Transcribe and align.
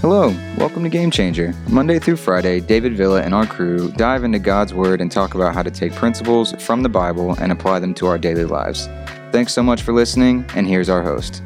Hello, 0.00 0.28
welcome 0.56 0.84
to 0.84 0.88
Game 0.88 1.10
Changer. 1.10 1.52
Monday 1.68 1.98
through 1.98 2.14
Friday, 2.14 2.60
David 2.60 2.96
Villa 2.96 3.20
and 3.20 3.34
our 3.34 3.44
crew 3.44 3.90
dive 3.96 4.22
into 4.22 4.38
God's 4.38 4.72
Word 4.72 5.00
and 5.00 5.10
talk 5.10 5.34
about 5.34 5.54
how 5.54 5.62
to 5.64 5.72
take 5.72 5.92
principles 5.92 6.52
from 6.62 6.84
the 6.84 6.88
Bible 6.88 7.34
and 7.40 7.50
apply 7.50 7.80
them 7.80 7.94
to 7.94 8.06
our 8.06 8.16
daily 8.16 8.44
lives. 8.44 8.86
Thanks 9.32 9.52
so 9.52 9.60
much 9.60 9.82
for 9.82 9.92
listening, 9.92 10.44
and 10.54 10.68
here's 10.68 10.88
our 10.88 11.02
host. 11.02 11.42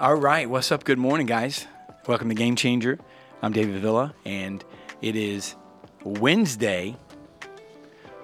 All 0.00 0.16
right, 0.16 0.50
what's 0.50 0.72
up? 0.72 0.82
Good 0.82 0.98
morning, 0.98 1.26
guys. 1.26 1.68
Welcome 2.08 2.28
to 2.28 2.34
Game 2.34 2.56
Changer. 2.56 2.98
I'm 3.42 3.52
David 3.52 3.80
Villa, 3.80 4.12
and 4.24 4.64
it 5.00 5.14
is 5.14 5.54
Wednesday. 6.02 6.96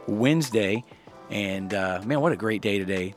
Wednesday, 0.08 0.84
and 1.30 1.72
uh, 1.72 2.02
man, 2.04 2.20
what 2.20 2.32
a 2.32 2.36
great 2.36 2.60
day 2.60 2.80
today. 2.80 3.14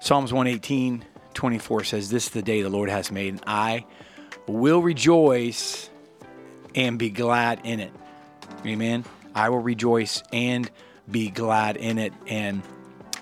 Psalms 0.00 0.32
118, 0.32 1.04
24 1.38 1.84
says, 1.84 2.10
This 2.10 2.26
is 2.26 2.32
the 2.32 2.42
day 2.42 2.62
the 2.62 2.68
Lord 2.68 2.90
has 2.90 3.12
made, 3.12 3.34
and 3.34 3.44
I 3.46 3.86
will 4.48 4.82
rejoice 4.82 5.88
and 6.74 6.98
be 6.98 7.10
glad 7.10 7.60
in 7.62 7.78
it. 7.78 7.92
Amen. 8.66 9.04
I 9.36 9.48
will 9.50 9.60
rejoice 9.60 10.20
and 10.32 10.68
be 11.08 11.30
glad 11.30 11.76
in 11.76 11.98
it. 11.98 12.12
And 12.26 12.62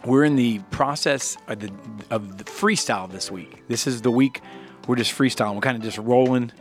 we're 0.03 0.25
in 0.25 0.35
the 0.35 0.61
process 0.71 1.37
of 1.47 1.61
the, 1.61 1.71
of 2.11 2.39
the 2.39 2.45
freestyle 2.45 3.11
this 3.13 3.31
week. 3.31 3.65
This 3.69 3.87
is 3.87 4.01
the 4.01 4.11
week 4.11 4.41
we're 4.89 4.97
just 4.97 5.13
freestyling. 5.13 5.55
We're 5.55 5.61
kind 5.61 5.77
of 5.77 5.83
just 5.83 5.99
rolling 5.99 6.53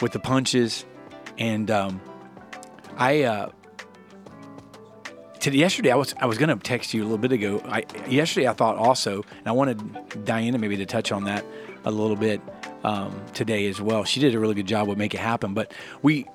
with 0.00 0.12
the 0.12 0.18
punches. 0.18 0.86
And 1.36 1.70
um, 1.70 2.00
I, 2.96 3.24
uh, 3.24 3.50
today, 5.44 5.58
yesterday, 5.58 5.92
I 5.92 5.96
was 5.96 6.14
I 6.18 6.26
was 6.26 6.38
gonna 6.38 6.56
text 6.56 6.94
you 6.94 7.02
a 7.02 7.04
little 7.04 7.18
bit 7.18 7.30
ago. 7.32 7.60
I, 7.66 7.84
yesterday, 8.08 8.48
I 8.48 8.54
thought 8.54 8.76
also, 8.76 9.22
and 9.38 9.46
I 9.46 9.52
wanted 9.52 10.24
Diana 10.24 10.58
maybe 10.58 10.78
to 10.78 10.86
touch 10.86 11.12
on 11.12 11.24
that 11.24 11.44
a 11.84 11.90
little 11.90 12.16
bit 12.16 12.40
um, 12.82 13.14
today 13.34 13.68
as 13.68 13.78
well. 13.78 14.04
She 14.04 14.20
did 14.20 14.34
a 14.34 14.40
really 14.40 14.54
good 14.54 14.66
job 14.66 14.88
with 14.88 14.96
make 14.96 15.12
it 15.12 15.20
happen. 15.20 15.52
But 15.52 15.72
we, 16.00 16.26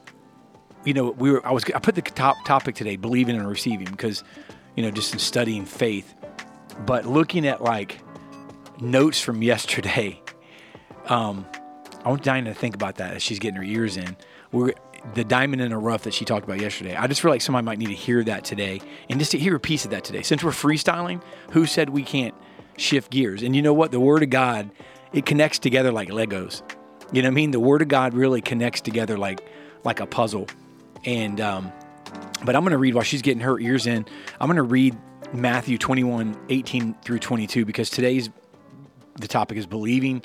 you 0.85 0.93
know, 0.93 1.09
we 1.09 1.31
were 1.31 1.45
I 1.45 1.51
was 1.51 1.63
I 1.73 1.79
put 1.79 1.95
the 1.95 2.03
top 2.03 2.45
topic 2.45 2.75
today, 2.75 2.97
believing 2.97 3.35
and 3.35 3.49
receiving, 3.49 3.87
because 3.87 4.23
you 4.75 4.83
know 4.83 4.91
just 4.91 5.11
in 5.11 5.19
studying 5.19 5.65
faith, 5.65 6.13
but 6.85 7.07
looking 7.07 7.47
at 7.47 7.63
like 7.63 8.01
notes 8.79 9.19
from 9.19 9.41
yesterday. 9.51 10.21
Um, 11.07 11.47
I 12.05 12.09
want 12.09 12.23
Diana 12.23 12.53
to 12.53 12.55
think 12.55 12.75
about 12.75 12.97
that 12.97 13.15
as 13.15 13.23
she's 13.23 13.39
getting 13.39 13.57
her 13.57 13.63
ears 13.63 13.97
in. 13.97 14.15
We're 14.51 14.73
the 15.13 15.23
diamond 15.23 15.61
in 15.61 15.71
a 15.71 15.79
rough 15.79 16.03
that 16.03 16.13
she 16.13 16.25
talked 16.25 16.45
about 16.45 16.59
yesterday. 16.59 16.95
I 16.95 17.07
just 17.07 17.21
feel 17.21 17.31
like 17.31 17.41
somebody 17.41 17.65
might 17.65 17.77
need 17.77 17.87
to 17.87 17.93
hear 17.93 18.23
that 18.23 18.43
today 18.43 18.81
and 19.09 19.19
just 19.19 19.31
to 19.31 19.37
hear 19.37 19.55
a 19.55 19.59
piece 19.59 19.85
of 19.85 19.91
that 19.91 20.03
today. 20.03 20.21
Since 20.21 20.43
we're 20.43 20.51
freestyling, 20.51 21.21
who 21.51 21.65
said 21.65 21.89
we 21.89 22.03
can't 22.03 22.35
shift 22.77 23.11
gears? 23.11 23.43
And 23.43 23.55
you 23.55 23.61
know 23.61 23.73
what? 23.73 23.91
The 23.91 23.99
Word 23.99 24.23
of 24.23 24.29
God, 24.29 24.69
it 25.13 25.25
connects 25.25 25.59
together 25.59 25.91
like 25.91 26.09
Legos. 26.09 26.61
You 27.11 27.21
know 27.21 27.27
what 27.27 27.33
I 27.33 27.35
mean? 27.35 27.51
The 27.51 27.59
Word 27.59 27.81
of 27.81 27.87
God 27.87 28.13
really 28.13 28.41
connects 28.41 28.81
together 28.81 29.17
like 29.17 29.41
like 29.83 29.99
a 29.99 30.05
puzzle. 30.05 30.47
And 31.05 31.39
um, 31.41 31.71
but 32.43 32.55
I'm 32.55 32.63
to 32.65 32.77
read 32.77 32.93
while 32.93 33.03
she's 33.03 33.21
getting 33.21 33.41
her 33.41 33.59
ears 33.59 33.87
in. 33.87 34.05
I'm 34.39 34.53
to 34.55 34.63
read 34.63 34.97
Matthew 35.33 35.77
21, 35.77 36.37
18 36.49 36.95
through 37.01 37.19
22 37.19 37.65
because 37.65 37.89
today's 37.89 38.29
the 39.15 39.27
topic 39.27 39.57
is 39.57 39.65
believing 39.65 40.23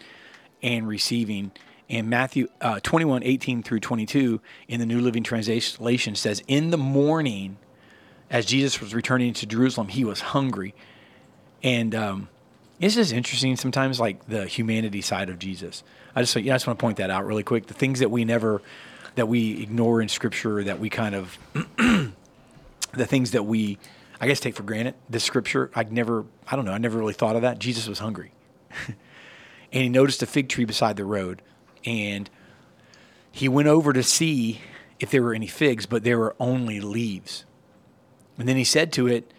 and 0.62 0.86
receiving. 0.88 1.52
And 1.88 2.08
Matthew 2.08 2.48
uh, 2.60 2.80
21, 2.82 3.22
18 3.22 3.62
through 3.62 3.80
22 3.80 4.40
in 4.68 4.80
the 4.80 4.86
New 4.86 5.00
Living 5.00 5.22
Translation 5.22 6.14
says, 6.14 6.42
In 6.48 6.70
the 6.70 6.78
morning, 6.78 7.58
as 8.30 8.46
Jesus 8.46 8.80
was 8.80 8.94
returning 8.94 9.34
to 9.34 9.46
Jerusalem, 9.46 9.88
he 9.88 10.04
was 10.04 10.20
hungry. 10.20 10.74
And 11.62 11.94
um, 11.94 12.28
it's 12.80 12.94
just 12.94 13.12
interesting 13.12 13.56
sometimes, 13.56 14.00
like 14.00 14.26
the 14.26 14.46
humanity 14.46 15.02
side 15.02 15.28
of 15.28 15.38
Jesus. 15.38 15.84
I 16.16 16.22
just, 16.22 16.34
know, 16.34 16.42
I 16.42 16.46
just 16.46 16.66
want 16.66 16.78
to 16.78 16.82
point 16.82 16.96
that 16.98 17.10
out 17.10 17.26
really 17.26 17.42
quick. 17.42 17.66
The 17.66 17.74
things 17.74 18.00
that 18.00 18.10
we 18.10 18.24
never, 18.24 18.62
that 19.14 19.28
we 19.28 19.62
ignore 19.62 20.00
in 20.00 20.08
Scripture, 20.08 20.64
that 20.64 20.80
we 20.80 20.88
kind 20.88 21.14
of, 21.14 21.38
the 21.76 23.06
things 23.06 23.32
that 23.32 23.42
we, 23.44 23.78
I 24.20 24.26
guess, 24.26 24.40
take 24.40 24.54
for 24.54 24.62
granted. 24.62 24.94
This 25.10 25.22
Scripture, 25.22 25.70
I 25.74 25.84
never, 25.84 26.24
I 26.50 26.56
don't 26.56 26.64
know, 26.64 26.72
I 26.72 26.78
never 26.78 26.98
really 26.98 27.14
thought 27.14 27.36
of 27.36 27.42
that. 27.42 27.58
Jesus 27.58 27.86
was 27.86 27.98
hungry. 27.98 28.32
and 28.86 28.96
he 29.70 29.88
noticed 29.90 30.22
a 30.22 30.26
fig 30.26 30.48
tree 30.48 30.64
beside 30.64 30.96
the 30.96 31.04
road 31.04 31.42
and 31.84 32.30
he 33.32 33.48
went 33.48 33.68
over 33.68 33.92
to 33.92 34.02
see 34.02 34.60
if 35.00 35.10
there 35.10 35.22
were 35.22 35.34
any 35.34 35.46
figs, 35.46 35.86
but 35.86 36.04
there 36.04 36.18
were 36.18 36.36
only 36.38 36.80
leaves. 36.80 37.44
And 38.38 38.48
then 38.48 38.56
he 38.56 38.64
said 38.64 38.92
to 38.94 39.06
it, 39.06 39.32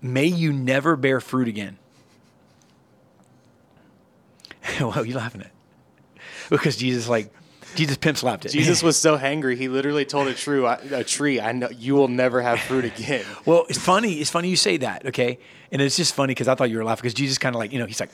May 0.00 0.26
you 0.26 0.52
never 0.52 0.94
bear 0.96 1.20
fruit 1.20 1.48
again. 1.48 1.78
well, 4.80 5.04
you 5.04 5.14
laughing 5.14 5.42
at? 5.42 5.50
Because 6.50 6.76
Jesus, 6.76 7.08
like, 7.08 7.30
Jesus 7.74 7.98
pimp 7.98 8.16
slapped 8.16 8.46
it. 8.46 8.52
Jesus 8.52 8.82
was 8.82 8.96
so 9.00 9.18
hangry, 9.18 9.54
he 9.56 9.68
literally 9.68 10.06
told 10.06 10.28
a 10.28 10.34
tree, 10.34 10.64
a 10.64 11.04
tree, 11.04 11.40
I 11.40 11.52
know 11.52 11.68
you 11.68 11.94
will 11.94 12.08
never 12.08 12.40
have 12.40 12.58
fruit 12.60 12.86
again. 12.86 13.24
well, 13.44 13.66
it's 13.68 13.78
funny. 13.78 14.14
It's 14.14 14.30
funny 14.30 14.48
you 14.48 14.56
say 14.56 14.78
that, 14.78 15.04
okay? 15.06 15.38
And 15.70 15.82
it's 15.82 15.96
just 15.96 16.14
funny 16.14 16.30
because 16.30 16.48
I 16.48 16.54
thought 16.54 16.70
you 16.70 16.78
were 16.78 16.84
laughing 16.84 17.02
because 17.02 17.14
Jesus 17.14 17.36
kind 17.36 17.54
of 17.54 17.58
like, 17.58 17.72
you 17.72 17.78
know, 17.78 17.84
he's 17.84 18.00
like, 18.00 18.10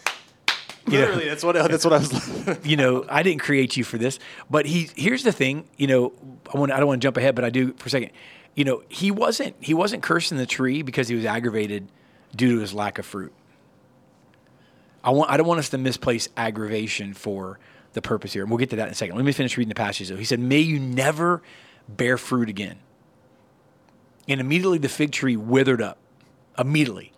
Literally, 0.86 1.24
know, 1.24 1.30
that's 1.30 1.44
what 1.44 1.54
that's 1.54 1.84
what 1.84 1.94
I 1.94 1.98
was. 1.98 2.58
you 2.64 2.76
know, 2.76 3.06
I 3.08 3.22
didn't 3.22 3.40
create 3.40 3.76
you 3.76 3.84
for 3.84 3.96
this, 3.96 4.18
but 4.50 4.66
he. 4.66 4.90
Here's 4.96 5.22
the 5.22 5.32
thing. 5.32 5.66
You 5.78 5.86
know, 5.86 6.12
I 6.52 6.58
want. 6.58 6.72
I 6.72 6.78
don't 6.78 6.86
want 6.86 7.00
to 7.00 7.06
jump 7.06 7.16
ahead, 7.16 7.34
but 7.34 7.44
I 7.44 7.50
do 7.50 7.72
for 7.74 7.86
a 7.86 7.90
second. 7.90 8.10
You 8.54 8.64
know, 8.64 8.82
he 8.88 9.10
wasn't. 9.10 9.56
He 9.60 9.72
wasn't 9.72 10.02
cursing 10.02 10.36
the 10.36 10.46
tree 10.46 10.82
because 10.82 11.08
he 11.08 11.14
was 11.14 11.24
aggravated 11.24 11.88
due 12.36 12.56
to 12.56 12.60
his 12.60 12.74
lack 12.74 12.98
of 12.98 13.06
fruit. 13.06 13.32
I 15.02 15.10
want. 15.10 15.30
I 15.30 15.38
don't 15.38 15.46
want 15.46 15.60
us 15.60 15.70
to 15.70 15.78
misplace 15.78 16.28
aggravation 16.36 17.14
for 17.14 17.58
the 17.94 18.02
purpose 18.02 18.34
here, 18.34 18.42
and 18.42 18.50
we'll 18.50 18.58
get 18.58 18.68
to 18.70 18.76
that 18.76 18.88
in 18.88 18.92
a 18.92 18.94
second. 18.94 19.16
Let 19.16 19.24
me 19.24 19.32
finish 19.32 19.56
reading 19.56 19.70
the 19.70 19.74
passage. 19.74 20.10
Though 20.10 20.16
he 20.16 20.24
said, 20.26 20.38
"May 20.38 20.60
you 20.60 20.78
never 20.78 21.42
bear 21.88 22.18
fruit 22.18 22.50
again." 22.50 22.76
And 24.28 24.38
immediately 24.38 24.78
the 24.78 24.90
fig 24.90 25.12
tree 25.12 25.36
withered 25.36 25.80
up. 25.80 25.96
Immediately. 26.58 27.13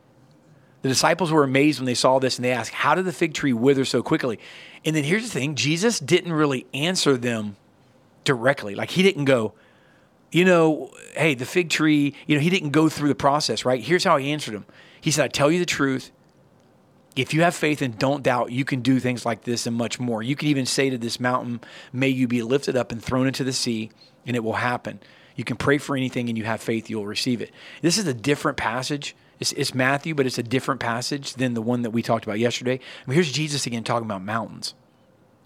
The 0.86 0.92
disciples 0.92 1.32
were 1.32 1.42
amazed 1.42 1.80
when 1.80 1.86
they 1.86 1.96
saw 1.96 2.20
this 2.20 2.36
and 2.36 2.44
they 2.44 2.52
asked, 2.52 2.70
How 2.70 2.94
did 2.94 3.06
the 3.06 3.12
fig 3.12 3.34
tree 3.34 3.52
wither 3.52 3.84
so 3.84 4.04
quickly? 4.04 4.38
And 4.84 4.94
then 4.94 5.02
here's 5.02 5.24
the 5.24 5.28
thing 5.28 5.56
Jesus 5.56 5.98
didn't 5.98 6.32
really 6.32 6.64
answer 6.72 7.16
them 7.16 7.56
directly. 8.22 8.76
Like 8.76 8.92
he 8.92 9.02
didn't 9.02 9.24
go, 9.24 9.52
you 10.30 10.44
know, 10.44 10.92
hey, 11.16 11.34
the 11.34 11.44
fig 11.44 11.70
tree, 11.70 12.14
you 12.28 12.36
know, 12.36 12.40
he 12.40 12.50
didn't 12.50 12.70
go 12.70 12.88
through 12.88 13.08
the 13.08 13.16
process, 13.16 13.64
right? 13.64 13.82
Here's 13.82 14.04
how 14.04 14.16
he 14.16 14.30
answered 14.30 14.54
them. 14.54 14.64
He 15.00 15.10
said, 15.10 15.24
I 15.24 15.26
tell 15.26 15.50
you 15.50 15.58
the 15.58 15.66
truth. 15.66 16.12
If 17.16 17.34
you 17.34 17.42
have 17.42 17.56
faith 17.56 17.82
and 17.82 17.98
don't 17.98 18.22
doubt, 18.22 18.52
you 18.52 18.64
can 18.64 18.80
do 18.80 19.00
things 19.00 19.26
like 19.26 19.42
this 19.42 19.66
and 19.66 19.74
much 19.74 19.98
more. 19.98 20.22
You 20.22 20.36
can 20.36 20.46
even 20.46 20.66
say 20.66 20.88
to 20.88 20.98
this 20.98 21.18
mountain, 21.18 21.62
May 21.92 22.10
you 22.10 22.28
be 22.28 22.42
lifted 22.42 22.76
up 22.76 22.92
and 22.92 23.02
thrown 23.02 23.26
into 23.26 23.42
the 23.42 23.52
sea, 23.52 23.90
and 24.24 24.36
it 24.36 24.44
will 24.44 24.52
happen. 24.52 25.00
You 25.34 25.42
can 25.42 25.56
pray 25.56 25.78
for 25.78 25.96
anything 25.96 26.28
and 26.28 26.38
you 26.38 26.44
have 26.44 26.60
faith, 26.60 26.88
you'll 26.88 27.06
receive 27.06 27.40
it. 27.40 27.50
This 27.82 27.98
is 27.98 28.06
a 28.06 28.14
different 28.14 28.56
passage 28.56 29.16
it's, 29.38 29.52
it's 29.52 29.74
Matthew, 29.74 30.14
but 30.14 30.26
it's 30.26 30.38
a 30.38 30.42
different 30.42 30.80
passage 30.80 31.34
than 31.34 31.54
the 31.54 31.62
one 31.62 31.82
that 31.82 31.90
we 31.90 32.02
talked 32.02 32.24
about 32.24 32.38
yesterday. 32.38 32.74
I 32.74 33.10
mean, 33.10 33.14
here's 33.14 33.32
Jesus 33.32 33.66
again 33.66 33.84
talking 33.84 34.06
about 34.06 34.22
mountains, 34.22 34.74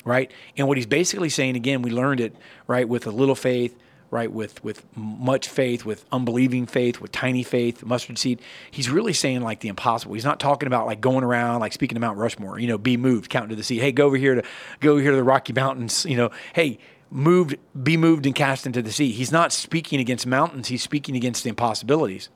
right? 0.05 0.31
And 0.57 0.69
what 0.69 0.77
he's 0.77 0.87
basically 0.87 1.29
saying 1.29 1.57
again, 1.57 1.83
we 1.83 1.91
learned 1.91 2.21
it 2.21 2.35
right 2.67 2.89
with 2.89 3.07
a 3.07 3.11
little 3.11 3.35
faith, 3.35 3.77
right 4.11 4.31
with 4.31 4.63
with 4.65 4.85
much 4.97 5.49
faith, 5.49 5.85
with 5.85 6.05
unbelieving 6.13 6.67
faith, 6.67 7.01
with 7.01 7.13
tiny 7.13 7.43
faith, 7.43 7.85
mustard 7.85 8.19
seed. 8.19 8.41
He's 8.71 8.91
really 8.91 9.13
saying 9.13 9.41
like 9.41 9.61
the 9.61 9.69
impossible. 9.69 10.15
He's 10.15 10.25
not 10.25 10.41
talking 10.41 10.67
about 10.67 10.87
like 10.87 11.01
going 11.01 11.25
around 11.25 11.61
like 11.61 11.73
speaking 11.73 11.95
to 11.97 12.01
Mount 12.01 12.19
Rushmore. 12.19 12.59
You 12.59 12.69
know, 12.69 12.79
be 12.79 12.97
moved, 12.97 13.31
counting 13.31 13.51
to 13.51 13.57
the 13.57 13.65
sea. 13.65 13.79
Hey, 13.79 13.93
go 13.93 14.07
over 14.07 14.17
here 14.17 14.37
to 14.37 14.43
go 14.81 14.93
over 14.93 15.01
here 15.01 15.11
to 15.11 15.17
the 15.17 15.25
Rocky 15.25 15.53
Mountains. 15.53 16.05
You 16.05 16.17
know, 16.17 16.31
hey 16.55 16.79
moved, 17.11 17.57
be 17.83 17.97
moved 17.97 18.27
and 18.27 18.35
cast 18.35 18.67
into 18.67 18.83
the 18.83 18.93
sea. 18.93 19.11
He's 19.11 19.33
not 19.33 19.53
speaking 19.53 20.01
against 20.01 20.27
mountains. 20.27 20.69
He's 20.69 20.83
speaking 20.83 21.17
against 21.17 21.43
the 21.43 21.49
impossibilities. 21.49 22.29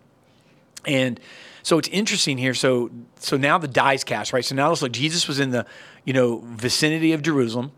And 0.87 1.21
so 1.63 1.79
it's 1.79 1.89
interesting 1.89 2.39
here. 2.39 2.55
So 2.55 2.91
so 3.19 3.37
now 3.37 3.59
the 3.59 3.69
dies 3.69 4.05
cast, 4.05 4.33
right? 4.33 4.45
So 4.45 4.55
now 4.55 4.71
it's 4.73 4.83
like 4.83 4.93
Jesus 4.93 5.27
was 5.27 5.41
in 5.41 5.51
the 5.51 5.67
you 6.05 6.13
know 6.13 6.43
vicinity 6.45 7.13
of 7.13 7.23
Jerusalem. 7.23 7.73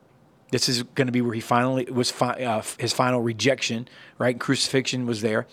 This 0.51 0.69
is 0.69 0.83
going 0.83 1.07
to 1.07 1.13
be 1.13 1.21
where 1.21 1.35
he 1.35 1.41
finally 1.41 1.87
was 1.91 2.11
fi- 2.11 2.45
uh, 2.45 2.63
his 2.79 2.93
final 2.93 3.21
rejection, 3.21 3.89
right? 4.19 4.39
Crucifixion 4.39 5.07
was 5.07 5.21
there. 5.21 5.47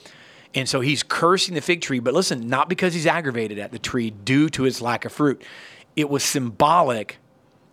And 0.56 0.70
so 0.70 0.82
he's 0.82 1.02
cursing 1.02 1.56
the 1.56 1.62
fig 1.62 1.82
tree, 1.82 2.00
but 2.00 2.14
listen, 2.14 2.48
not 2.48 2.70
because 2.70 2.94
he's 2.94 3.08
aggravated 3.08 3.58
at 3.58 3.72
the 3.72 3.80
tree 3.80 4.12
due 4.12 4.50
to 4.50 4.66
its 4.66 4.82
lack 4.82 5.04
of 5.04 5.12
fruit. 5.12 5.44
It 5.96 6.10
was 6.10 6.24
symbolic, 6.24 7.18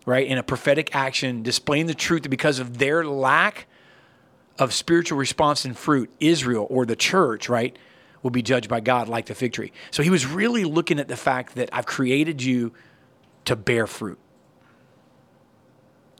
right, 0.05 0.25
in 0.25 0.37
a 0.37 0.43
prophetic 0.43 0.95
action 0.95 1.43
displaying 1.43 1.85
the 1.85 1.93
truth 1.93 2.23
that 2.23 2.29
because 2.29 2.57
of 2.57 2.79
their 2.79 3.05
lack 3.05 3.67
of 4.57 4.73
spiritual 4.73 5.17
response 5.17 5.63
and 5.63 5.77
fruit, 5.77 6.11
Israel 6.19 6.65
or 6.69 6.85
the 6.85 6.95
church, 6.95 7.49
right, 7.49 7.77
will 8.23 8.31
be 8.31 8.41
judged 8.41 8.69
by 8.69 8.79
God 8.79 9.07
like 9.07 9.25
the 9.25 9.35
fig 9.35 9.53
tree. 9.53 9.71
So 9.89 10.03
he 10.03 10.09
was 10.09 10.25
really 10.25 10.63
looking 10.63 10.99
at 10.99 11.07
the 11.07 11.17
fact 11.17 11.55
that 11.55 11.69
I've 11.73 11.85
created 11.85 12.41
you 12.41 12.73
to 13.45 13.55
bear 13.55 13.87
fruit. 13.87 14.19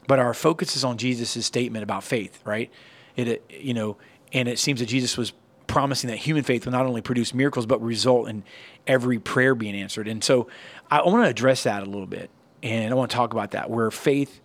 But 0.08 0.20
our 0.20 0.34
focus 0.34 0.76
is 0.76 0.84
on 0.84 0.98
Jesus' 0.98 1.46
statement 1.46 1.84
about 1.84 2.04
faith, 2.04 2.40
right? 2.44 2.72
It, 3.16 3.44
you 3.50 3.74
know, 3.74 3.98
and 4.34 4.48
it 4.48 4.58
seems 4.58 4.80
that 4.80 4.88
Jesus 4.88 5.18
was 5.18 5.34
promising 5.68 6.10
that 6.10 6.18
human 6.18 6.44
faith 6.44 6.66
will 6.66 6.74
not 6.74 6.86
only 6.86 7.02
produce 7.02 7.34
miracles 7.34 7.66
but 7.66 7.82
result 7.82 8.28
in 8.28 8.44
every 8.88 9.20
prayer 9.20 9.56
being 9.56 9.76
answered. 9.76 10.08
And 10.08 10.24
so 10.24 10.48
I 10.90 11.02
want 11.04 11.24
to 11.24 11.30
address 11.30 11.64
that 11.64 11.84
a 11.84 11.86
little 11.86 12.08
bit, 12.08 12.30
and 12.62 12.92
I 12.92 12.96
want 12.96 13.12
to 13.12 13.16
talk 13.16 13.32
about 13.32 13.52
that 13.52 13.70
where 13.70 13.90
faith 13.92 14.42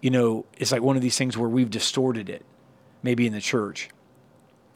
you 0.00 0.10
know, 0.10 0.46
it's 0.56 0.72
like 0.72 0.82
one 0.82 0.96
of 0.96 1.02
these 1.02 1.16
things 1.16 1.36
where 1.36 1.48
we've 1.48 1.70
distorted 1.70 2.28
it, 2.28 2.44
maybe 3.02 3.26
in 3.26 3.32
the 3.32 3.40
church. 3.40 3.90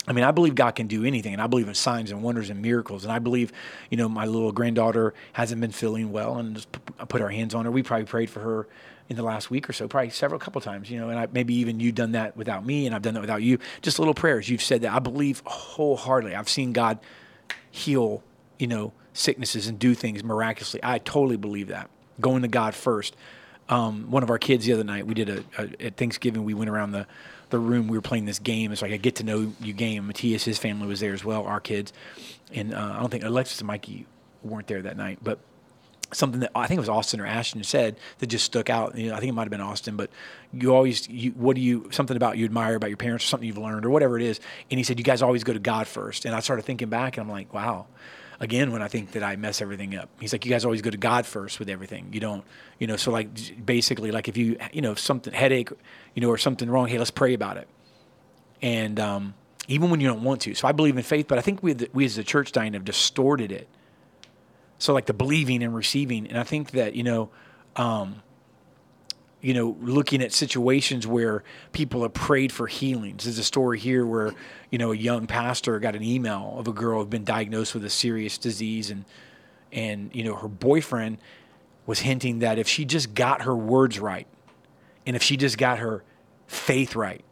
I 0.07 0.13
mean, 0.13 0.25
I 0.25 0.33
believe 0.33 0.55
God 0.55 0.73
can 0.73 0.87
do 0.87 1.05
anything, 1.05 1.33
and 1.33 1.41
I 1.41 1.47
believe 1.47 1.67
in 1.67 1.75
signs 1.75 2.11
and 2.11 2.23
wonders 2.23 2.51
and 2.51 2.61
miracles. 2.61 3.05
And 3.05 3.13
I 3.13 3.19
believe, 3.19 3.53
you 3.91 3.97
know, 3.97 4.09
my 4.09 4.27
little 4.27 4.53
granddaughter 4.53 5.15
hasn't 5.33 5.61
been 5.61 5.73
feeling 5.73 6.13
well, 6.13 6.37
and 6.37 6.57
just 6.57 6.71
put 7.09 7.23
our 7.23 7.31
hands 7.31 7.55
on 7.55 7.65
her. 7.65 7.71
We 7.71 7.83
probably 7.83 8.05
prayed 8.05 8.29
for 8.29 8.41
her 8.41 8.69
in 9.09 9.17
the 9.17 9.23
last 9.23 9.51
week 9.51 9.69
or 9.69 9.73
so, 9.73 9.87
probably 9.87 10.11
several 10.11 10.39
couple 10.39 10.61
times, 10.61 10.91
you 10.91 10.99
know, 10.99 11.11
and 11.11 11.19
I, 11.19 11.29
maybe 11.31 11.55
even 11.55 11.79
you've 11.81 11.95
done 11.95 12.13
that 12.13 12.37
without 12.37 12.65
me, 12.65 12.87
and 12.87 12.95
I've 12.95 13.03
done 13.03 13.15
that 13.15 13.21
without 13.21 13.43
you. 13.43 13.59
Just 13.83 13.99
little 13.99 14.15
prayers. 14.15 14.49
You've 14.49 14.63
said 14.63 14.83
that. 14.83 14.93
I 14.93 14.99
believe 14.99 15.43
wholeheartedly. 15.47 16.35
I've 16.35 16.49
seen 16.49 16.73
God 16.73 16.99
heal, 17.71 18.23
you 18.59 18.67
know, 18.67 18.93
sicknesses 19.13 19.67
and 19.67 19.79
do 19.79 19.95
things 19.95 20.23
miraculously. 20.25 20.81
I 20.83 20.99
totally 20.99 21.37
believe 21.37 21.69
that. 21.69 21.91
Going 22.21 22.43
to 22.43 22.49
God 22.49 22.75
first. 22.75 23.17
Um, 23.69 24.11
one 24.11 24.23
of 24.23 24.31
our 24.31 24.39
kids 24.39 24.67
the 24.67 24.73
other 24.75 24.85
night, 24.85 25.07
we 25.07 25.15
did 25.15 25.29
a, 25.29 25.45
a 25.59 25.87
at 25.87 25.97
Thanksgiving. 25.97 26.45
We 26.45 26.55
went 26.55 26.71
around 26.71 26.93
the 26.93 27.07
the 27.51 27.59
room. 27.59 27.89
We 27.89 27.97
were 27.99 28.03
playing 28.03 28.27
this 28.27 28.39
game. 28.39 28.73
It's 28.73 28.83
like 28.83 28.93
a 28.93 28.99
get 28.99 29.17
to 29.17 29.25
know 29.25 29.53
you 29.61 29.73
game. 29.73 30.07
Matthias, 30.07 30.45
his 30.45 30.59
family 30.59 30.87
was 30.87 31.01
there 31.01 31.13
as 31.13 31.25
well. 31.25 31.45
Our 31.45 31.61
kids, 31.61 31.93
and 32.53 32.75
uh, 32.75 32.95
I 32.97 33.01
don't 33.01 33.11
think 33.11 33.25
Alexis 33.25 33.61
and 33.61 33.67
Mikey 33.67 34.07
weren't 34.43 34.67
there 34.67 34.83
that 34.83 34.97
night, 34.97 35.19
but 35.23 35.39
something 36.13 36.41
that 36.41 36.51
I 36.55 36.67
think 36.67 36.79
it 36.79 36.81
was 36.81 36.89
Austin 36.89 37.21
or 37.21 37.27
Ashton 37.27 37.63
said 37.65 37.97
that 38.19 38.27
just 38.27 38.45
stuck 38.45 38.71
out. 38.71 38.97
You 38.97 39.11
know, 39.11 39.17
I 39.17 39.21
think 39.21 39.31
it 39.31 39.33
might 39.33 39.43
have 39.43 39.51
been 39.51 39.61
Austin, 39.61 39.97
but 39.97 40.11
you 40.53 40.75
always, 40.75 41.09
you, 41.09 41.33
what 41.33 41.57
do 41.57 41.63
you, 41.63 41.89
something 41.91 42.17
about 42.17 42.39
you 42.39 42.45
admire 42.45 42.77
about 42.77 42.91
your 42.91 42.97
parents 42.97 43.25
or 43.25 43.29
something 43.29 43.47
you've 43.47 43.59
learned 43.59 43.85
or 43.85 43.91
whatever 43.91 44.19
it 44.19 44.25
is. 44.25 44.41
And 44.71 44.79
he 44.79 44.85
said, 44.85 44.99
you 44.99 45.05
guys 45.05 45.23
always 45.23 45.45
go 45.45 45.53
to 45.53 45.59
God 45.59 45.87
first. 45.87 46.25
And 46.25 46.35
I 46.35 46.41
started 46.41 46.65
thinking 46.65 46.89
back 46.89 47.17
and 47.17 47.25
I'm 47.25 47.31
like, 47.31 47.53
wow, 47.53 47.87
again, 48.41 48.73
when 48.73 48.83
I 48.83 48.89
think 48.89 49.13
that 49.13 49.23
I 49.23 49.37
mess 49.37 49.61
everything 49.61 49.97
up, 49.97 50.09
he's 50.21 50.33
like, 50.33 50.45
you 50.45 50.51
guys 50.51 50.65
always 50.65 50.83
go 50.83 50.91
to 50.91 50.97
God 50.97 51.27
first 51.27 51.59
with 51.59 51.69
everything. 51.69 52.09
You 52.13 52.21
don't, 52.21 52.45
you 52.79 52.87
know, 52.87 52.97
so 52.97 53.11
like 53.11 53.65
basically 53.65 54.11
like 54.11 54.29
if 54.29 54.37
you, 54.37 54.57
you 54.73 54.83
know, 54.83 54.95
something 54.95 55.33
headache, 55.33 55.71
you 56.15 56.23
know, 56.23 56.29
or 56.29 56.39
something 56.39 56.71
wrong, 56.71 56.89
Hey, 56.89 56.99
let's 56.99 57.11
pray 57.11 57.35
about 57.35 57.57
it. 57.57 57.69
And, 58.63 58.99
um, 58.99 59.35
even 59.67 59.89
when 59.89 60.01
you 60.01 60.09
don't 60.09 60.23
want 60.23 60.43
to. 60.43 60.55
So 60.55 60.69
I 60.69 60.73
believe 60.73 60.97
in 60.97 61.03
faith, 61.03 61.27
but 61.27 61.39
I 61.39 61.41
think 61.41 61.63
we, 61.63 61.75
we 61.95 62.05
as 62.05 62.19
a 62.19 62.25
church, 62.25 62.53
Diane, 62.53 62.75
have 62.75 62.85
distorted 62.85 63.51
it 63.51 63.67
so 64.79 64.93
like 64.93 65.07
the 65.07 65.15
believing 65.15 65.63
and 65.63 65.75
receiving, 65.75 66.27
and 66.27 66.39
I 66.39 66.43
think 66.43 66.73
that 66.73 66.95
you 66.95 67.03
know, 67.03 67.31
um, 67.77 68.23
you 69.45 69.53
know, 69.53 69.77
looking 69.83 70.23
at 70.23 70.33
situations 70.33 71.07
where 71.07 71.45
people 71.73 72.01
have 72.01 72.15
prayed 72.15 72.51
for 72.51 72.67
healings. 72.67 73.25
There's 73.25 73.39
a 73.39 73.45
story 73.45 73.79
here 73.79 74.07
where 74.07 74.33
you 74.71 74.79
know 74.79 74.91
a 74.91 74.97
young 74.97 75.27
pastor 75.27 75.79
got 75.79 75.95
an 75.95 76.03
email 76.03 76.55
of 76.57 76.67
a 76.67 76.73
girl 76.73 77.01
who'd 77.01 77.11
been 77.11 77.25
diagnosed 77.25 77.75
with 77.75 77.85
a 77.85 77.91
serious 77.91 78.39
disease, 78.39 78.89
and 78.89 79.05
and 79.71 80.11
you 80.15 80.25
know 80.25 80.35
her 80.35 80.49
boyfriend 80.49 81.19
was 81.85 81.99
hinting 81.99 82.39
that 82.39 82.59
if 82.59 82.67
she 82.67 82.87
just 82.87 83.13
got 83.13 83.43
her 83.43 83.55
words 83.55 84.01
right, 84.01 84.27
and 85.05 85.15
if 85.15 85.23
she 85.23 85.37
just 85.37 85.59
got 85.59 85.79
her 85.79 86.03
faith 86.47 86.97
right, 86.97 87.23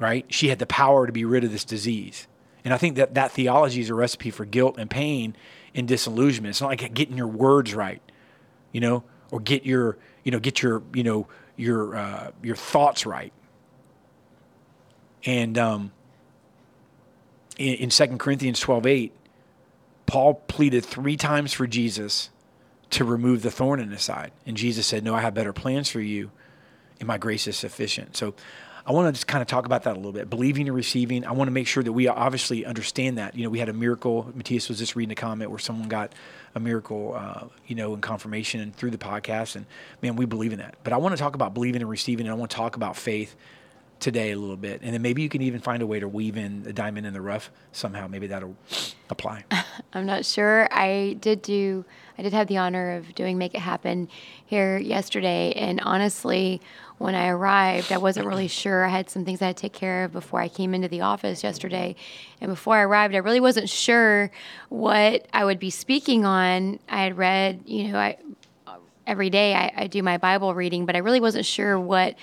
right, 0.00 0.26
she 0.28 0.48
had 0.48 0.58
the 0.58 0.66
power 0.66 1.06
to 1.06 1.12
be 1.12 1.24
rid 1.24 1.44
of 1.44 1.52
this 1.52 1.64
disease. 1.64 2.26
And 2.64 2.74
I 2.74 2.78
think 2.78 2.96
that 2.96 3.14
that 3.14 3.30
theology 3.30 3.80
is 3.80 3.90
a 3.90 3.94
recipe 3.94 4.32
for 4.32 4.44
guilt 4.44 4.74
and 4.76 4.90
pain 4.90 5.36
and 5.72 5.86
disillusionment. 5.86 6.50
It's 6.50 6.60
not 6.60 6.66
like 6.66 6.94
getting 6.94 7.16
your 7.16 7.28
words 7.28 7.74
right, 7.74 8.02
you 8.72 8.80
know, 8.80 9.04
or 9.30 9.38
get 9.38 9.64
your, 9.64 9.96
you 10.24 10.32
know, 10.32 10.38
get 10.38 10.62
your, 10.62 10.82
you 10.94 11.02
know, 11.02 11.26
your 11.56 11.96
uh, 11.96 12.30
your 12.42 12.56
thoughts 12.56 13.06
right. 13.06 13.32
And 15.24 15.58
um, 15.58 15.92
in, 17.58 17.74
in 17.74 17.90
2 17.90 18.06
Corinthians 18.16 18.60
12 18.60 18.86
8, 18.86 19.12
Paul 20.06 20.34
pleaded 20.34 20.84
three 20.84 21.16
times 21.16 21.52
for 21.52 21.66
Jesus 21.66 22.30
to 22.90 23.04
remove 23.04 23.42
the 23.42 23.50
thorn 23.50 23.80
in 23.80 23.90
his 23.90 24.02
side. 24.02 24.32
And 24.46 24.56
Jesus 24.56 24.86
said, 24.86 25.04
No, 25.04 25.14
I 25.14 25.20
have 25.20 25.34
better 25.34 25.52
plans 25.52 25.90
for 25.90 26.00
you, 26.00 26.30
and 26.98 27.06
my 27.06 27.18
grace 27.18 27.46
is 27.46 27.56
sufficient. 27.56 28.16
So 28.16 28.34
I 28.90 28.92
want 28.92 29.06
to 29.06 29.12
just 29.12 29.28
kind 29.28 29.40
of 29.40 29.46
talk 29.46 29.66
about 29.66 29.84
that 29.84 29.92
a 29.92 29.98
little 29.98 30.10
bit. 30.10 30.28
Believing 30.28 30.66
and 30.66 30.74
receiving. 30.74 31.24
I 31.24 31.30
want 31.30 31.46
to 31.46 31.52
make 31.52 31.68
sure 31.68 31.80
that 31.80 31.92
we 31.92 32.08
obviously 32.08 32.66
understand 32.66 33.18
that. 33.18 33.36
You 33.36 33.44
know, 33.44 33.48
we 33.48 33.60
had 33.60 33.68
a 33.68 33.72
miracle. 33.72 34.28
Matthias 34.34 34.68
was 34.68 34.80
just 34.80 34.96
reading 34.96 35.12
a 35.12 35.14
comment 35.14 35.48
where 35.48 35.60
someone 35.60 35.88
got 35.88 36.12
a 36.56 36.60
miracle, 36.60 37.14
uh, 37.16 37.44
you 37.68 37.76
know, 37.76 37.94
in 37.94 38.00
confirmation 38.00 38.60
and 38.60 38.74
through 38.74 38.90
the 38.90 38.98
podcast. 38.98 39.54
And 39.54 39.66
man, 40.02 40.16
we 40.16 40.24
believe 40.24 40.52
in 40.52 40.58
that. 40.58 40.74
But 40.82 40.92
I 40.92 40.96
want 40.96 41.12
to 41.12 41.22
talk 41.22 41.36
about 41.36 41.54
believing 41.54 41.82
and 41.82 41.88
receiving, 41.88 42.26
and 42.26 42.34
I 42.34 42.36
want 42.36 42.50
to 42.50 42.56
talk 42.56 42.74
about 42.74 42.96
faith 42.96 43.36
today 44.00 44.32
a 44.32 44.36
little 44.36 44.56
bit. 44.56 44.80
And 44.82 44.92
then 44.92 45.02
maybe 45.02 45.22
you 45.22 45.28
can 45.28 45.42
even 45.42 45.60
find 45.60 45.82
a 45.82 45.86
way 45.86 46.00
to 46.00 46.08
weave 46.08 46.36
in 46.36 46.64
the 46.64 46.72
diamond 46.72 47.06
in 47.06 47.12
the 47.12 47.20
rough 47.20 47.52
somehow. 47.70 48.08
Maybe 48.08 48.26
that'll 48.26 48.56
apply. 49.08 49.44
I'm 49.92 50.06
not 50.06 50.24
sure. 50.24 50.68
I 50.72 51.16
did 51.20 51.42
do, 51.42 51.84
I 52.18 52.22
did 52.22 52.32
have 52.32 52.48
the 52.48 52.56
honor 52.56 52.96
of 52.96 53.14
doing 53.14 53.38
Make 53.38 53.54
It 53.54 53.60
Happen 53.60 54.08
here 54.46 54.78
yesterday. 54.78 55.52
And 55.52 55.80
honestly, 55.82 56.60
when 57.00 57.14
I 57.14 57.28
arrived, 57.28 57.92
I 57.92 57.96
wasn't 57.96 58.26
really 58.26 58.46
sure. 58.46 58.84
I 58.84 58.88
had 58.90 59.08
some 59.08 59.24
things 59.24 59.40
I 59.40 59.46
had 59.46 59.56
to 59.56 59.62
take 59.62 59.72
care 59.72 60.04
of 60.04 60.12
before 60.12 60.38
I 60.38 60.48
came 60.48 60.74
into 60.74 60.86
the 60.86 61.00
office 61.00 61.42
yesterday. 61.42 61.96
And 62.42 62.50
before 62.50 62.76
I 62.76 62.82
arrived, 62.82 63.14
I 63.14 63.18
really 63.18 63.40
wasn't 63.40 63.70
sure 63.70 64.30
what 64.68 65.26
I 65.32 65.46
would 65.46 65.58
be 65.58 65.70
speaking 65.70 66.26
on. 66.26 66.78
I 66.90 67.04
had 67.04 67.16
read, 67.16 67.62
you 67.64 67.88
know, 67.88 67.98
I 67.98 68.18
every 69.06 69.30
day 69.30 69.54
I, 69.54 69.72
I 69.74 69.86
do 69.86 70.02
my 70.02 70.18
Bible 70.18 70.54
reading, 70.54 70.84
but 70.84 70.94
I 70.94 70.98
really 70.98 71.20
wasn't 71.20 71.46
sure 71.46 71.80
what 71.80 72.16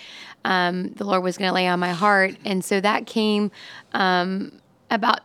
um, 0.45 0.93
the 0.93 1.05
Lord 1.05 1.23
was 1.23 1.39
going 1.39 1.49
to 1.49 1.55
lay 1.55 1.65
on 1.65 1.79
my 1.79 1.93
heart. 1.93 2.35
And 2.45 2.63
so 2.63 2.79
that 2.79 3.07
came 3.07 3.49
um, 3.93 4.61
about 4.91 5.21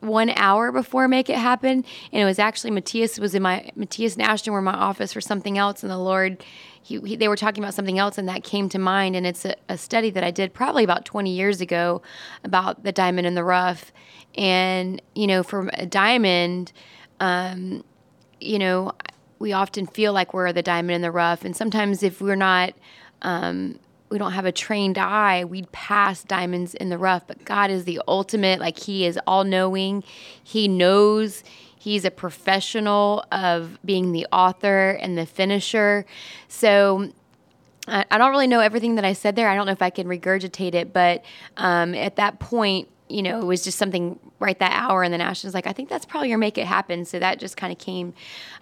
one 0.00 0.30
hour 0.30 0.70
before 0.72 1.08
make 1.08 1.30
it 1.30 1.38
happen 1.38 1.84
and 2.12 2.22
it 2.22 2.24
was 2.24 2.38
actually 2.38 2.70
matthias 2.70 3.18
was 3.18 3.34
in 3.34 3.42
my 3.42 3.70
matthias 3.74 4.14
and 4.14 4.22
ashton 4.22 4.52
were 4.52 4.58
in 4.58 4.64
my 4.64 4.74
office 4.74 5.12
for 5.12 5.20
something 5.20 5.56
else 5.56 5.82
and 5.82 5.90
the 5.90 5.98
lord 5.98 6.42
he, 6.82 7.00
he, 7.00 7.16
they 7.16 7.28
were 7.28 7.36
talking 7.36 7.64
about 7.64 7.74
something 7.74 7.98
else 7.98 8.18
and 8.18 8.28
that 8.28 8.44
came 8.44 8.68
to 8.68 8.78
mind 8.78 9.16
and 9.16 9.26
it's 9.26 9.44
a, 9.44 9.56
a, 9.68 9.78
study 9.78 10.10
that 10.10 10.22
i 10.22 10.30
did 10.30 10.52
probably 10.52 10.84
about 10.84 11.04
20 11.04 11.30
years 11.30 11.60
ago 11.60 12.02
about 12.44 12.84
the 12.84 12.92
diamond 12.92 13.26
in 13.26 13.34
the 13.34 13.44
rough. 13.44 13.92
And 14.36 15.00
you 15.14 15.26
know 15.26 15.42
for 15.42 15.70
a 15.72 15.86
diamond 15.86 16.72
um, 17.20 17.82
you 18.38 18.58
know 18.58 18.92
we 19.38 19.52
often 19.52 19.86
feel 19.86 20.12
like 20.12 20.34
we're 20.34 20.52
the 20.52 20.62
diamond 20.62 20.96
in 20.96 21.02
the 21.02 21.10
rough 21.10 21.44
and 21.44 21.56
sometimes 21.56 22.02
if 22.02 22.20
we're 22.20 22.36
not 22.36 22.74
um, 23.22 23.78
we 24.08 24.18
don't 24.18 24.32
have 24.32 24.44
a 24.44 24.52
trained 24.52 24.98
eye, 24.98 25.44
we'd 25.44 25.70
pass 25.72 26.22
diamonds 26.22 26.74
in 26.74 26.88
the 26.88 26.98
rough. 26.98 27.26
But 27.26 27.44
God 27.44 27.70
is 27.70 27.84
the 27.84 28.00
ultimate, 28.06 28.60
like 28.60 28.78
He 28.78 29.04
is 29.06 29.18
all 29.26 29.44
knowing. 29.44 30.04
He 30.42 30.68
knows. 30.68 31.42
He's 31.78 32.04
a 32.04 32.10
professional 32.10 33.24
of 33.30 33.78
being 33.84 34.12
the 34.12 34.26
author 34.32 34.90
and 34.90 35.16
the 35.16 35.26
finisher. 35.26 36.04
So 36.48 37.12
I, 37.86 38.04
I 38.10 38.18
don't 38.18 38.30
really 38.30 38.48
know 38.48 38.60
everything 38.60 38.96
that 38.96 39.04
I 39.04 39.12
said 39.12 39.36
there. 39.36 39.48
I 39.48 39.54
don't 39.54 39.66
know 39.66 39.72
if 39.72 39.82
I 39.82 39.90
can 39.90 40.06
regurgitate 40.06 40.74
it, 40.74 40.92
but 40.92 41.24
um, 41.56 41.94
at 41.94 42.16
that 42.16 42.38
point, 42.38 42.88
you 43.08 43.22
know, 43.22 43.40
it 43.40 43.44
was 43.44 43.62
just 43.62 43.78
something 43.78 44.18
right 44.38 44.58
that 44.58 44.72
hour. 44.72 45.02
And 45.02 45.12
then 45.12 45.20
Ashton's 45.20 45.54
like, 45.54 45.66
I 45.66 45.72
think 45.72 45.88
that's 45.88 46.04
probably 46.04 46.28
your 46.28 46.38
make 46.38 46.58
it 46.58 46.66
happen. 46.66 47.04
So 47.04 47.18
that 47.18 47.38
just 47.38 47.56
kind 47.56 47.72
of 47.72 47.78
came. 47.78 48.14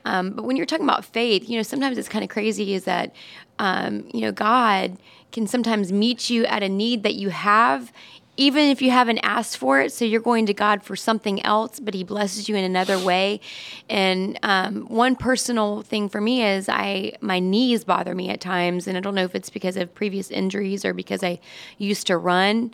Um, 0.04 0.30
but 0.30 0.44
when 0.44 0.56
you're 0.56 0.66
talking 0.66 0.84
about 0.84 1.04
faith, 1.04 1.48
you 1.48 1.56
know, 1.56 1.62
sometimes 1.62 1.98
it's 1.98 2.08
kind 2.08 2.22
of 2.22 2.30
crazy 2.30 2.74
is 2.74 2.84
that, 2.84 3.14
um, 3.58 4.08
you 4.12 4.20
know, 4.20 4.32
God 4.32 4.98
can 5.32 5.46
sometimes 5.46 5.92
meet 5.92 6.30
you 6.30 6.44
at 6.46 6.62
a 6.62 6.68
need 6.68 7.02
that 7.02 7.14
you 7.14 7.30
have 7.30 7.92
even 8.36 8.68
if 8.68 8.82
you 8.82 8.90
haven't 8.90 9.18
asked 9.18 9.56
for 9.56 9.80
it. 9.80 9.92
So 9.92 10.04
you're 10.04 10.20
going 10.20 10.46
to 10.46 10.54
God 10.54 10.82
for 10.82 10.96
something 10.96 11.44
else, 11.44 11.78
but 11.80 11.94
He 11.94 12.04
blesses 12.04 12.48
you 12.48 12.56
in 12.56 12.64
another 12.64 12.98
way. 12.98 13.40
And 13.88 14.38
um, 14.42 14.86
one 14.86 15.16
personal 15.16 15.82
thing 15.82 16.08
for 16.08 16.20
me 16.20 16.44
is 16.44 16.68
I 16.68 17.12
my 17.20 17.38
knees 17.38 17.84
bother 17.84 18.14
me 18.14 18.30
at 18.30 18.40
times, 18.40 18.86
and 18.86 18.96
I 18.96 19.00
don't 19.00 19.14
know 19.14 19.24
if 19.24 19.34
it's 19.34 19.50
because 19.50 19.76
of 19.76 19.94
previous 19.94 20.30
injuries 20.30 20.84
or 20.84 20.92
because 20.92 21.22
I 21.22 21.40
used 21.78 22.06
to 22.08 22.16
run. 22.16 22.72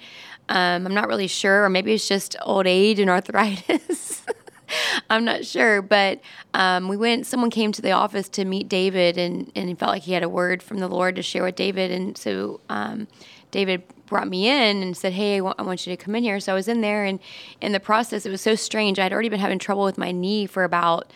Um, 0.48 0.86
I'm 0.86 0.94
not 0.94 1.08
really 1.08 1.28
sure, 1.28 1.64
or 1.64 1.68
maybe 1.68 1.92
it's 1.92 2.08
just 2.08 2.36
old 2.42 2.66
age 2.66 2.98
and 2.98 3.08
arthritis. 3.08 4.22
I'm 5.10 5.24
not 5.24 5.44
sure, 5.44 5.82
but 5.82 6.20
um, 6.54 6.88
we 6.88 6.96
went. 6.96 7.26
Someone 7.26 7.50
came 7.50 7.72
to 7.72 7.82
the 7.82 7.92
office 7.92 8.28
to 8.30 8.44
meet 8.44 8.68
David, 8.68 9.18
and 9.18 9.50
and 9.54 9.68
he 9.68 9.74
felt 9.74 9.92
like 9.92 10.02
he 10.02 10.12
had 10.12 10.22
a 10.22 10.28
word 10.28 10.62
from 10.62 10.78
the 10.78 10.88
Lord 10.88 11.16
to 11.16 11.22
share 11.22 11.44
with 11.44 11.56
David, 11.56 11.90
and 11.90 12.16
so 12.16 12.60
um, 12.68 13.08
David 13.50 13.82
brought 14.10 14.28
me 14.28 14.46
in 14.48 14.82
and 14.82 14.94
said, 14.94 15.14
"Hey, 15.14 15.36
I 15.36 15.62
want 15.62 15.86
you 15.86 15.96
to 15.96 16.02
come 16.02 16.14
in 16.14 16.22
here." 16.22 16.38
So 16.40 16.52
I 16.52 16.54
was 16.54 16.68
in 16.68 16.82
there, 16.82 17.06
and 17.06 17.18
in 17.62 17.72
the 17.72 17.80
process, 17.80 18.26
it 18.26 18.30
was 18.30 18.42
so 18.42 18.54
strange. 18.54 18.98
I'd 18.98 19.12
already 19.12 19.30
been 19.30 19.40
having 19.40 19.58
trouble 19.58 19.84
with 19.84 19.96
my 19.96 20.12
knee 20.12 20.44
for 20.44 20.64
about 20.64 21.10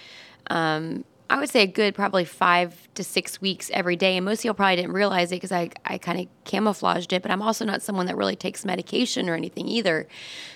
um, 0.48 1.04
I 1.30 1.38
would 1.38 1.48
say 1.48 1.62
a 1.62 1.66
good 1.66 1.94
probably 1.94 2.24
five 2.24 2.88
to 2.94 3.02
six 3.02 3.40
weeks 3.40 3.70
every 3.72 3.96
day. 3.96 4.16
And 4.16 4.24
most 4.24 4.42
people 4.42 4.54
probably 4.54 4.76
didn't 4.76 4.92
realize 4.92 5.32
it 5.32 5.36
because 5.36 5.52
I, 5.52 5.70
I 5.84 5.96
kind 5.96 6.20
of 6.20 6.26
camouflaged 6.44 7.12
it, 7.12 7.22
but 7.22 7.30
I'm 7.30 7.40
also 7.40 7.64
not 7.64 7.82
someone 7.82 8.06
that 8.06 8.16
really 8.16 8.36
takes 8.36 8.64
medication 8.64 9.28
or 9.28 9.34
anything 9.34 9.66
either. 9.66 10.06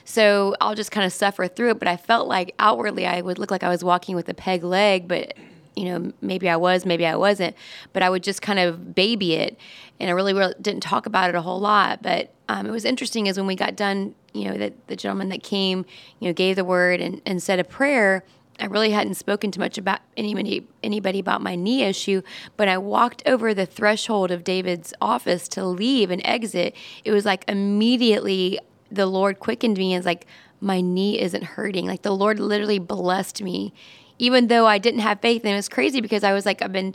So 0.04 0.54
I'll 0.60 0.74
just 0.74 0.90
kind 0.90 1.06
of 1.06 1.12
suffer 1.12 1.48
through 1.48 1.70
it. 1.70 1.78
But 1.78 1.88
I 1.88 1.96
felt 1.96 2.28
like 2.28 2.54
outwardly 2.58 3.06
I 3.06 3.22
would 3.22 3.38
look 3.38 3.50
like 3.50 3.62
I 3.62 3.68
was 3.68 3.82
walking 3.82 4.14
with 4.14 4.28
a 4.28 4.34
peg 4.34 4.62
leg, 4.62 5.08
but 5.08 5.34
you 5.78 5.84
know, 5.84 6.12
maybe 6.20 6.48
I 6.48 6.56
was, 6.56 6.84
maybe 6.84 7.06
I 7.06 7.16
wasn't, 7.16 7.54
but 7.92 8.02
I 8.02 8.10
would 8.10 8.22
just 8.22 8.42
kind 8.42 8.58
of 8.58 8.94
baby 8.94 9.34
it. 9.34 9.58
And 10.00 10.10
I 10.10 10.12
really, 10.12 10.34
really 10.34 10.54
didn't 10.60 10.82
talk 10.82 11.06
about 11.06 11.28
it 11.28 11.36
a 11.36 11.40
whole 11.40 11.60
lot. 11.60 12.02
But 12.02 12.32
um, 12.48 12.66
it 12.66 12.70
was 12.70 12.84
interesting 12.84 13.26
is 13.26 13.36
when 13.36 13.46
we 13.46 13.54
got 13.54 13.76
done, 13.76 14.14
you 14.32 14.50
know, 14.50 14.58
that 14.58 14.88
the 14.88 14.96
gentleman 14.96 15.28
that 15.28 15.42
came, 15.42 15.86
you 16.18 16.28
know, 16.28 16.32
gave 16.32 16.56
the 16.56 16.64
word 16.64 17.00
and, 17.00 17.22
and 17.24 17.42
said 17.42 17.60
a 17.60 17.64
prayer 17.64 18.24
I 18.60 18.66
really 18.66 18.90
hadn't 18.90 19.14
spoken 19.14 19.52
to 19.52 19.60
much 19.60 19.78
about 19.78 20.00
anybody 20.16 20.66
anybody 20.82 21.20
about 21.20 21.40
my 21.40 21.54
knee 21.54 21.84
issue, 21.84 22.22
but 22.56 22.66
I 22.66 22.76
walked 22.76 23.22
over 23.24 23.54
the 23.54 23.66
threshold 23.66 24.32
of 24.32 24.42
David's 24.42 24.92
office 25.00 25.46
to 25.48 25.64
leave 25.64 26.10
and 26.10 26.20
exit. 26.24 26.74
It 27.04 27.12
was 27.12 27.24
like 27.24 27.44
immediately 27.46 28.58
the 28.90 29.06
Lord 29.06 29.38
quickened 29.38 29.78
me 29.78 29.92
and 29.94 30.00
was 30.00 30.06
like 30.06 30.26
my 30.60 30.80
knee 30.80 31.20
isn't 31.20 31.44
hurting. 31.44 31.86
Like 31.86 32.02
the 32.02 32.14
Lord 32.14 32.40
literally 32.40 32.80
blessed 32.80 33.42
me, 33.42 33.72
even 34.18 34.48
though 34.48 34.66
I 34.66 34.78
didn't 34.78 35.00
have 35.00 35.20
faith. 35.20 35.42
And 35.44 35.52
it 35.52 35.56
was 35.56 35.68
crazy 35.68 36.00
because 36.00 36.24
I 36.24 36.32
was 36.32 36.46
like, 36.46 36.62
I've 36.62 36.72
been 36.72 36.94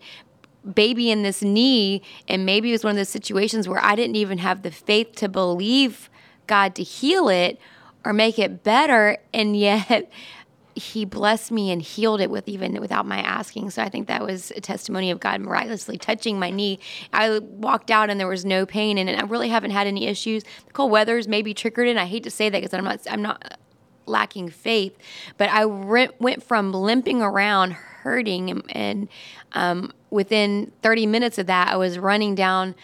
babying 0.74 1.24
this 1.24 1.42
knee, 1.42 2.02
and 2.28 2.46
maybe 2.46 2.70
it 2.70 2.74
was 2.74 2.84
one 2.84 2.92
of 2.92 2.98
those 2.98 3.10
situations 3.10 3.68
where 3.68 3.84
I 3.84 3.96
didn't 3.96 4.16
even 4.16 4.38
have 4.38 4.62
the 4.62 4.72
faith 4.72 5.16
to 5.16 5.28
believe 5.28 6.10
God 6.48 6.76
to 6.76 6.84
heal 6.84 7.30
it 7.30 7.60
or 8.06 8.14
make 8.14 8.40
it 8.40 8.64
better, 8.64 9.18
and 9.34 9.58
yet 9.58 10.12
he 10.76 11.06
blessed 11.06 11.52
me 11.52 11.72
and 11.72 11.82
healed 11.82 12.20
it 12.20 12.32
with 12.32 12.48
even 12.48 12.80
without 12.82 13.06
my 13.06 13.20
asking. 13.20 13.70
So 13.70 13.84
I 13.84 13.90
think 13.90 14.08
that 14.08 14.24
was 14.24 14.52
a 14.52 14.62
testimony 14.62 15.12
of 15.12 15.20
God 15.20 15.40
miraculously 15.42 15.98
touching 15.98 16.40
my 16.40 16.50
knee. 16.50 16.80
I 17.12 17.40
walked 17.40 17.92
out 17.92 18.10
and 18.10 18.20
there 18.20 18.28
was 18.28 18.46
no 18.46 18.66
pain, 18.66 18.98
and 18.98 19.10
I 19.10 19.24
really 19.24 19.50
haven't 19.50 19.72
had 19.72 19.88
any 19.88 20.08
issues. 20.08 20.44
The 20.66 20.74
cold 20.74 20.92
weather's 20.92 21.28
maybe 21.28 21.54
triggered 21.54 21.88
it. 21.88 21.98
I 21.98 22.06
hate 22.06 22.24
to 22.24 22.32
say 22.32 22.50
that 22.50 22.62
because 22.62 22.74
I'm 22.74 22.84
not 22.84 23.02
I'm 23.10 23.22
not 23.22 23.60
lacking 24.06 24.50
faith, 24.50 24.98
but 25.38 25.50
I 25.50 25.64
re- 25.64 26.10
went 26.20 26.44
from 26.44 26.72
limping 26.74 27.22
around, 27.22 27.74
hurting, 27.74 28.62
and, 28.70 29.08
um, 29.54 29.92
within 30.10 30.72
30 30.82 31.08
minutes 31.08 31.38
of 31.38 31.48
that, 31.48 31.70
I 31.70 31.78
was 31.78 31.98
running 31.98 32.36
down 32.36 32.76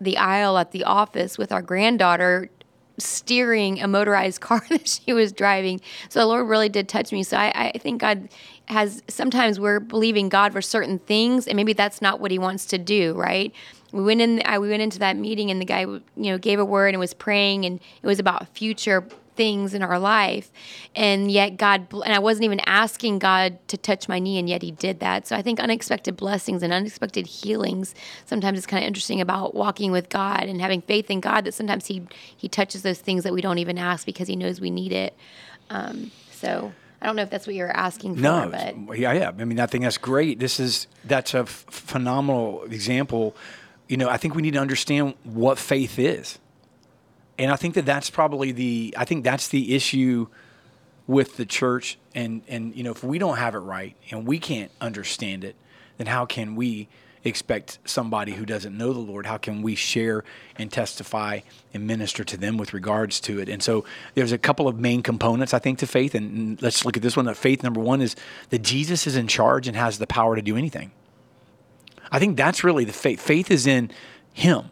the 0.00 0.18
aisle 0.18 0.58
at 0.58 0.72
the 0.72 0.84
office 0.84 1.38
with 1.38 1.52
our 1.52 1.62
granddaughter 1.62 2.50
steering 2.98 3.80
a 3.80 3.88
motorized 3.88 4.40
car 4.40 4.62
that 4.68 4.88
she 4.88 5.12
was 5.12 5.32
driving. 5.32 5.80
So 6.08 6.20
the 6.20 6.26
Lord 6.26 6.48
really 6.48 6.68
did 6.68 6.88
touch 6.88 7.12
me. 7.12 7.22
So 7.22 7.36
I, 7.36 7.72
I 7.74 7.78
think 7.78 8.00
God 8.00 8.28
has 8.66 9.02
sometimes 9.08 9.60
we're 9.60 9.80
believing 9.80 10.28
God 10.28 10.52
for 10.52 10.62
certain 10.62 10.98
things, 11.00 11.46
and 11.46 11.56
maybe 11.56 11.72
that's 11.72 12.00
not 12.00 12.20
what 12.20 12.30
He 12.30 12.38
wants 12.38 12.66
to 12.66 12.78
do, 12.78 13.14
right? 13.14 13.52
We 13.92 14.02
went 14.02 14.20
in. 14.20 14.42
I, 14.44 14.58
we 14.58 14.68
went 14.68 14.82
into 14.82 14.98
that 15.00 15.16
meeting, 15.16 15.50
and 15.50 15.60
the 15.60 15.66
guy, 15.66 15.82
you 15.82 16.02
know, 16.16 16.38
gave 16.38 16.58
a 16.58 16.64
word 16.64 16.88
and 16.88 16.98
was 16.98 17.14
praying, 17.14 17.64
and 17.64 17.80
it 18.02 18.06
was 18.06 18.18
about 18.18 18.48
future 18.48 19.06
things 19.36 19.74
in 19.74 19.82
our 19.82 19.98
life 19.98 20.50
and 20.94 21.30
yet 21.30 21.56
god 21.56 21.86
and 22.04 22.14
i 22.14 22.18
wasn't 22.18 22.44
even 22.44 22.60
asking 22.66 23.18
god 23.18 23.58
to 23.68 23.76
touch 23.76 24.08
my 24.08 24.18
knee 24.18 24.38
and 24.38 24.48
yet 24.48 24.62
he 24.62 24.70
did 24.70 25.00
that 25.00 25.26
so 25.26 25.34
i 25.36 25.42
think 25.42 25.58
unexpected 25.60 26.16
blessings 26.16 26.62
and 26.62 26.72
unexpected 26.72 27.26
healings 27.26 27.94
sometimes 28.24 28.58
it's 28.58 28.66
kind 28.66 28.82
of 28.82 28.86
interesting 28.86 29.20
about 29.20 29.54
walking 29.54 29.90
with 29.90 30.08
god 30.08 30.44
and 30.44 30.60
having 30.60 30.80
faith 30.80 31.10
in 31.10 31.20
god 31.20 31.44
that 31.44 31.52
sometimes 31.52 31.86
he 31.86 32.06
he 32.36 32.48
touches 32.48 32.82
those 32.82 32.98
things 32.98 33.24
that 33.24 33.32
we 33.32 33.40
don't 33.40 33.58
even 33.58 33.78
ask 33.78 34.06
because 34.06 34.28
he 34.28 34.36
knows 34.36 34.60
we 34.60 34.70
need 34.70 34.92
it 34.92 35.14
um, 35.70 36.10
so 36.30 36.72
I 37.00 37.06
don't 37.06 37.16
know 37.16 37.22
if 37.22 37.30
that's 37.30 37.46
what 37.46 37.54
you're 37.54 37.70
asking 37.70 38.14
for, 38.14 38.20
no, 38.22 38.48
but 38.50 38.98
yeah, 38.98 39.12
yeah. 39.12 39.30
I 39.38 39.44
mean, 39.44 39.60
I 39.60 39.66
think 39.66 39.84
that's 39.84 39.98
great. 39.98 40.38
This 40.38 40.58
is 40.58 40.86
that's 41.04 41.34
a 41.34 41.40
f- 41.40 41.66
phenomenal 41.68 42.64
example. 42.64 43.36
You 43.88 43.98
know, 43.98 44.08
I 44.08 44.16
think 44.16 44.34
we 44.34 44.40
need 44.40 44.54
to 44.54 44.58
understand 44.58 45.12
what 45.22 45.58
faith 45.58 45.98
is 45.98 46.38
and 47.38 47.50
I 47.50 47.56
think 47.56 47.74
that 47.74 47.86
that's 47.86 48.10
probably 48.10 48.52
the 48.52 48.94
I 48.96 49.04
think 49.04 49.24
that's 49.24 49.48
the 49.48 49.74
issue 49.74 50.28
with 51.06 51.36
the 51.36 51.46
church. 51.46 51.98
And 52.14 52.42
and 52.48 52.74
you 52.74 52.82
know 52.82 52.92
if 52.92 53.02
we 53.02 53.18
don't 53.18 53.36
have 53.36 53.54
it 53.54 53.58
right 53.58 53.96
and 54.10 54.26
we 54.26 54.38
can't 54.38 54.70
understand 54.80 55.44
it 55.44 55.56
then 55.98 56.06
how 56.06 56.26
can 56.26 56.56
we 56.56 56.88
expect 57.22 57.78
somebody 57.86 58.32
who 58.32 58.44
doesn't 58.44 58.76
know 58.76 58.92
the 58.92 58.98
Lord 58.98 59.24
how 59.24 59.38
can 59.38 59.62
we 59.62 59.74
share 59.74 60.24
and 60.56 60.70
testify 60.70 61.40
and 61.72 61.86
minister 61.86 62.22
to 62.22 62.36
them 62.36 62.56
with 62.56 62.72
regards 62.72 63.18
to 63.20 63.40
it? 63.40 63.48
And 63.48 63.62
so 63.62 63.84
there's 64.14 64.32
a 64.32 64.38
couple 64.38 64.68
of 64.68 64.78
main 64.78 65.02
components 65.02 65.54
I 65.54 65.58
think 65.58 65.78
to 65.80 65.86
faith. 65.86 66.14
And 66.14 66.60
let's 66.62 66.84
look 66.84 66.96
at 66.96 67.02
this 67.02 67.16
one. 67.16 67.26
That 67.26 67.36
faith 67.36 67.62
number 67.62 67.80
1 67.80 68.00
is 68.00 68.14
that 68.50 68.62
Jesus 68.62 69.06
is 69.06 69.16
in 69.16 69.26
charge 69.26 69.66
and 69.66 69.76
has 69.76 69.98
the 69.98 70.06
power 70.06 70.36
to 70.36 70.42
do 70.42 70.56
anything. 70.56 70.92
I 72.12 72.18
think 72.20 72.36
that's 72.36 72.62
really 72.62 72.84
the 72.84 72.92
faith. 72.92 73.20
Faith 73.20 73.50
is 73.50 73.66
in 73.66 73.90
him 74.32 74.70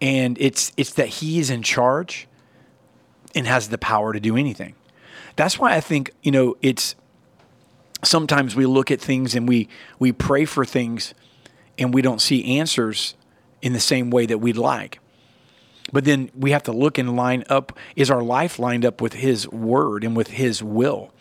and 0.00 0.36
it's 0.40 0.72
it's 0.76 0.92
that 0.94 1.08
he 1.08 1.38
is 1.38 1.50
in 1.50 1.62
charge 1.62 2.26
and 3.34 3.46
has 3.46 3.68
the 3.68 3.78
power 3.78 4.12
to 4.12 4.20
do 4.20 4.36
anything. 4.36 4.74
That's 5.36 5.58
why 5.58 5.74
I 5.74 5.80
think 5.80 6.12
you 6.22 6.30
know 6.30 6.56
it's 6.62 6.96
sometimes 8.02 8.54
we 8.54 8.66
look 8.66 8.90
at 8.90 9.00
things 9.00 9.34
and 9.34 9.48
we 9.48 9.68
we 9.98 10.12
pray 10.12 10.44
for 10.44 10.64
things 10.64 11.14
and 11.78 11.92
we 11.92 12.02
don't 12.02 12.20
see 12.20 12.58
answers 12.58 13.14
in 13.62 13.72
the 13.72 13.80
same 13.80 14.10
way 14.10 14.26
that 14.26 14.38
we'd 14.38 14.56
like. 14.56 15.00
But 15.92 16.04
then 16.04 16.30
we 16.36 16.50
have 16.50 16.64
to 16.64 16.72
look 16.72 16.98
and 16.98 17.16
line 17.16 17.44
up 17.48 17.76
is 17.94 18.10
our 18.10 18.22
life 18.22 18.58
lined 18.58 18.84
up 18.84 19.00
with 19.00 19.14
his 19.14 19.48
word 19.48 20.04
and 20.04 20.16
with 20.16 20.28
his 20.28 20.62
will? 20.62 21.12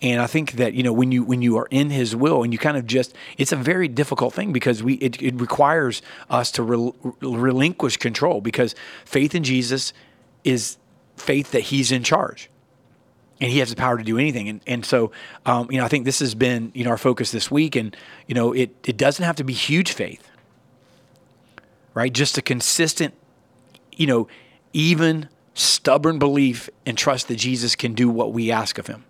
And 0.00 0.20
I 0.20 0.26
think 0.26 0.52
that 0.52 0.74
you 0.74 0.82
know 0.82 0.92
when 0.92 1.10
you 1.10 1.24
when 1.24 1.42
you 1.42 1.56
are 1.56 1.66
in 1.70 1.90
His 1.90 2.14
will 2.14 2.44
and 2.44 2.52
you 2.52 2.58
kind 2.58 2.76
of 2.76 2.86
just 2.86 3.14
it's 3.36 3.50
a 3.50 3.56
very 3.56 3.88
difficult 3.88 4.32
thing 4.32 4.52
because 4.52 4.82
we 4.82 4.94
it, 4.94 5.20
it 5.20 5.40
requires 5.40 6.02
us 6.30 6.52
to 6.52 6.62
rel- 6.62 6.94
relinquish 7.20 7.96
control 7.96 8.40
because 8.40 8.74
faith 9.04 9.34
in 9.34 9.42
Jesus 9.42 9.92
is 10.44 10.76
faith 11.16 11.50
that 11.50 11.62
He's 11.62 11.90
in 11.90 12.04
charge 12.04 12.48
and 13.40 13.50
He 13.50 13.58
has 13.58 13.70
the 13.70 13.76
power 13.76 13.98
to 13.98 14.04
do 14.04 14.18
anything. 14.18 14.48
And 14.48 14.60
and 14.68 14.86
so 14.86 15.10
um, 15.44 15.68
you 15.70 15.78
know 15.78 15.84
I 15.84 15.88
think 15.88 16.04
this 16.04 16.20
has 16.20 16.36
been 16.36 16.70
you 16.74 16.84
know 16.84 16.90
our 16.90 16.98
focus 16.98 17.32
this 17.32 17.50
week 17.50 17.74
and 17.74 17.96
you 18.28 18.36
know 18.36 18.52
it 18.52 18.70
it 18.86 18.96
doesn't 18.96 19.24
have 19.24 19.36
to 19.36 19.44
be 19.44 19.52
huge 19.52 19.90
faith, 19.90 20.30
right? 21.94 22.12
Just 22.12 22.38
a 22.38 22.42
consistent, 22.42 23.14
you 23.92 24.06
know, 24.06 24.28
even 24.72 25.28
stubborn 25.54 26.20
belief 26.20 26.70
and 26.86 26.96
trust 26.96 27.26
that 27.26 27.36
Jesus 27.36 27.74
can 27.74 27.94
do 27.94 28.08
what 28.08 28.32
we 28.32 28.52
ask 28.52 28.78
of 28.78 28.86
Him. 28.86 29.04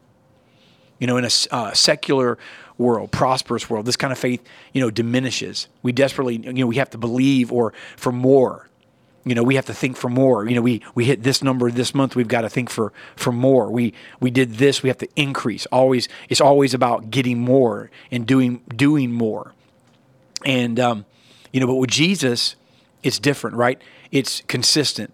You 0.98 1.06
know, 1.06 1.16
in 1.16 1.24
a 1.24 1.30
uh, 1.50 1.72
secular 1.74 2.38
world, 2.76 3.10
prosperous 3.10 3.68
world, 3.68 3.86
this 3.86 3.96
kind 3.96 4.12
of 4.12 4.18
faith, 4.18 4.42
you 4.72 4.80
know, 4.80 4.90
diminishes. 4.90 5.68
We 5.82 5.92
desperately, 5.92 6.36
you 6.36 6.52
know, 6.52 6.66
we 6.66 6.76
have 6.76 6.90
to 6.90 6.98
believe 6.98 7.52
or 7.52 7.72
for 7.96 8.12
more. 8.12 8.68
You 9.24 9.34
know, 9.34 9.42
we 9.42 9.56
have 9.56 9.66
to 9.66 9.74
think 9.74 9.96
for 9.96 10.08
more. 10.08 10.48
You 10.48 10.54
know, 10.54 10.62
we 10.62 10.82
we 10.94 11.04
hit 11.04 11.22
this 11.22 11.42
number 11.42 11.70
this 11.70 11.94
month. 11.94 12.16
We've 12.16 12.28
got 12.28 12.42
to 12.42 12.48
think 12.48 12.70
for 12.70 12.92
for 13.14 13.32
more. 13.32 13.70
We 13.70 13.92
we 14.20 14.30
did 14.30 14.54
this. 14.54 14.82
We 14.82 14.88
have 14.88 14.98
to 14.98 15.08
increase. 15.16 15.66
Always, 15.66 16.08
it's 16.28 16.40
always 16.40 16.72
about 16.72 17.10
getting 17.10 17.38
more 17.38 17.90
and 18.10 18.26
doing 18.26 18.62
doing 18.74 19.12
more. 19.12 19.52
And 20.46 20.80
um, 20.80 21.04
you 21.52 21.60
know, 21.60 21.66
but 21.66 21.74
with 21.74 21.90
Jesus, 21.90 22.56
it's 23.02 23.18
different, 23.18 23.56
right? 23.56 23.82
It's 24.10 24.42
consistent 24.46 25.12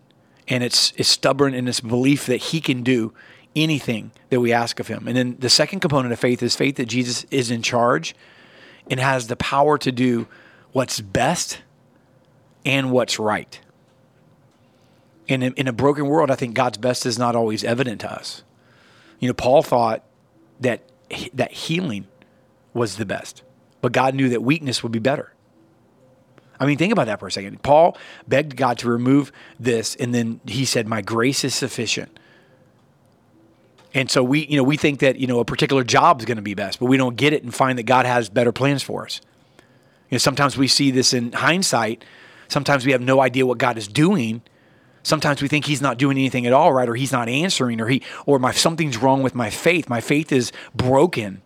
and 0.48 0.62
it's 0.62 0.92
it's 0.96 1.08
stubborn 1.08 1.54
in 1.54 1.66
its 1.68 1.80
belief 1.80 2.26
that 2.26 2.36
He 2.36 2.60
can 2.60 2.82
do 2.82 3.12
anything 3.56 4.10
that 4.30 4.40
we 4.40 4.52
ask 4.52 4.80
of 4.80 4.88
him. 4.88 5.06
And 5.06 5.16
then 5.16 5.36
the 5.38 5.48
second 5.48 5.80
component 5.80 6.12
of 6.12 6.18
faith 6.18 6.42
is 6.42 6.56
faith 6.56 6.76
that 6.76 6.86
Jesus 6.86 7.24
is 7.30 7.50
in 7.50 7.62
charge 7.62 8.14
and 8.90 9.00
has 9.00 9.26
the 9.26 9.36
power 9.36 9.78
to 9.78 9.92
do 9.92 10.26
what's 10.72 11.00
best 11.00 11.60
and 12.64 12.90
what's 12.90 13.18
right. 13.18 13.60
And 15.28 15.42
in, 15.42 15.54
in 15.54 15.68
a 15.68 15.72
broken 15.72 16.06
world, 16.06 16.30
I 16.30 16.34
think 16.34 16.54
God's 16.54 16.78
best 16.78 17.06
is 17.06 17.18
not 17.18 17.34
always 17.36 17.64
evident 17.64 18.00
to 18.02 18.12
us. 18.12 18.42
You 19.20 19.28
know, 19.28 19.34
Paul 19.34 19.62
thought 19.62 20.04
that 20.60 20.82
that 21.32 21.52
healing 21.52 22.06
was 22.72 22.96
the 22.96 23.06
best, 23.06 23.42
but 23.80 23.92
God 23.92 24.14
knew 24.14 24.28
that 24.30 24.42
weakness 24.42 24.82
would 24.82 24.92
be 24.92 24.98
better. 24.98 25.32
I 26.58 26.66
mean, 26.66 26.78
think 26.78 26.92
about 26.92 27.06
that 27.06 27.20
for 27.20 27.26
a 27.26 27.32
second. 27.32 27.62
Paul 27.62 27.96
begged 28.26 28.56
God 28.56 28.78
to 28.78 28.88
remove 28.88 29.32
this, 29.58 29.94
and 29.96 30.14
then 30.14 30.40
he 30.46 30.64
said, 30.64 30.86
My 30.86 31.02
grace 31.02 31.44
is 31.44 31.54
sufficient. 31.54 32.18
And 33.94 34.10
so 34.10 34.24
we, 34.24 34.44
you 34.46 34.56
know, 34.56 34.64
we 34.64 34.76
think 34.76 34.98
that, 34.98 35.16
you 35.16 35.28
know, 35.28 35.38
a 35.38 35.44
particular 35.44 35.84
job 35.84 36.20
is 36.20 36.26
going 36.26 36.36
to 36.36 36.42
be 36.42 36.54
best, 36.54 36.80
but 36.80 36.86
we 36.86 36.96
don't 36.96 37.16
get 37.16 37.32
it 37.32 37.44
and 37.44 37.54
find 37.54 37.78
that 37.78 37.84
God 37.84 38.06
has 38.06 38.28
better 38.28 38.50
plans 38.50 38.82
for 38.82 39.04
us. 39.04 39.20
You 40.10 40.16
know, 40.16 40.18
sometimes 40.18 40.56
we 40.58 40.66
see 40.66 40.90
this 40.90 41.14
in 41.14 41.32
hindsight. 41.32 42.04
Sometimes 42.48 42.84
we 42.84 42.92
have 42.92 43.00
no 43.00 43.20
idea 43.20 43.46
what 43.46 43.58
God 43.58 43.78
is 43.78 43.86
doing. 43.86 44.42
Sometimes 45.04 45.40
we 45.40 45.48
think 45.48 45.66
he's 45.66 45.80
not 45.80 45.96
doing 45.96 46.18
anything 46.18 46.44
at 46.44 46.52
all 46.52 46.72
right 46.72 46.88
or 46.88 46.94
he's 46.96 47.12
not 47.12 47.28
answering 47.28 47.80
or 47.80 47.86
he 47.86 48.02
or 48.26 48.38
my 48.38 48.52
something's 48.52 48.96
wrong 48.96 49.22
with 49.22 49.34
my 49.34 49.48
faith. 49.48 49.88
My 49.88 50.00
faith 50.00 50.32
is 50.32 50.50
broken. 50.74 51.42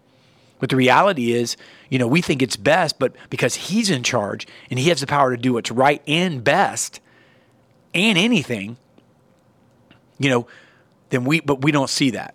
But 0.59 0.71
the 0.71 0.77
reality 0.77 1.33
is, 1.33 1.57
you 1.89 1.99
know, 1.99 2.09
we 2.09 2.21
think 2.21 2.43
it's 2.43 2.57
best, 2.57 2.99
but 2.99 3.15
because 3.31 3.55
he's 3.55 3.91
in 3.91 4.03
charge 4.03 4.47
and 4.71 4.79
he 4.79 4.89
has 4.89 5.01
the 5.01 5.07
power 5.07 5.31
to 5.35 5.41
do 5.41 5.53
what's 5.53 5.71
right 5.71 6.03
and 6.07 6.43
best 6.43 7.01
and 7.95 8.19
anything, 8.19 8.77
you 10.19 10.31
know, 10.31 10.47
then 11.11 11.25
we 11.25 11.41
but 11.41 11.63
we 11.63 11.73
don't 11.73 11.91
see 11.91 12.11
that. 12.11 12.35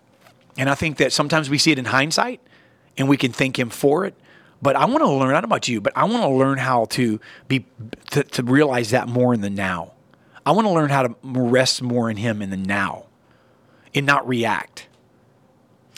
And 0.57 0.69
I 0.69 0.75
think 0.75 0.98
that 0.98 1.12
sometimes 1.12 1.50
we 1.50 1.57
see 1.57 1.72
it 1.72 1.79
in 1.79 1.86
hindsight 1.86 2.39
and 2.98 3.10
we 3.10 3.17
can 3.17 3.31
thank 3.31 3.57
him 3.57 3.69
for 3.69 4.05
it. 4.05 4.15
But 4.62 4.75
I 4.75 4.86
want 4.86 5.00
to 5.00 5.10
learn, 5.10 5.29
I 5.29 5.33
don't 5.33 5.43
know 5.43 5.55
about 5.55 5.67
you, 5.67 5.81
but 5.81 5.93
I 5.95 6.05
want 6.05 6.24
to 6.24 6.29
learn 6.29 6.57
how 6.57 6.86
to 6.86 7.19
be 7.48 7.65
to, 8.12 8.24
to 8.24 8.43
realize 8.43 8.91
that 8.91 9.10
more 9.10 9.33
in 9.33 9.41
the 9.41 9.50
now. 9.50 9.91
I 10.45 10.51
want 10.51 10.67
to 10.67 10.72
learn 10.72 10.89
how 10.89 11.03
to 11.03 11.15
rest 11.24 11.81
more 11.81 12.10
in 12.10 12.17
him 12.17 12.41
in 12.41 12.50
the 12.50 12.57
now 12.57 13.07
and 13.93 14.05
not 14.05 14.27
react. 14.27 14.88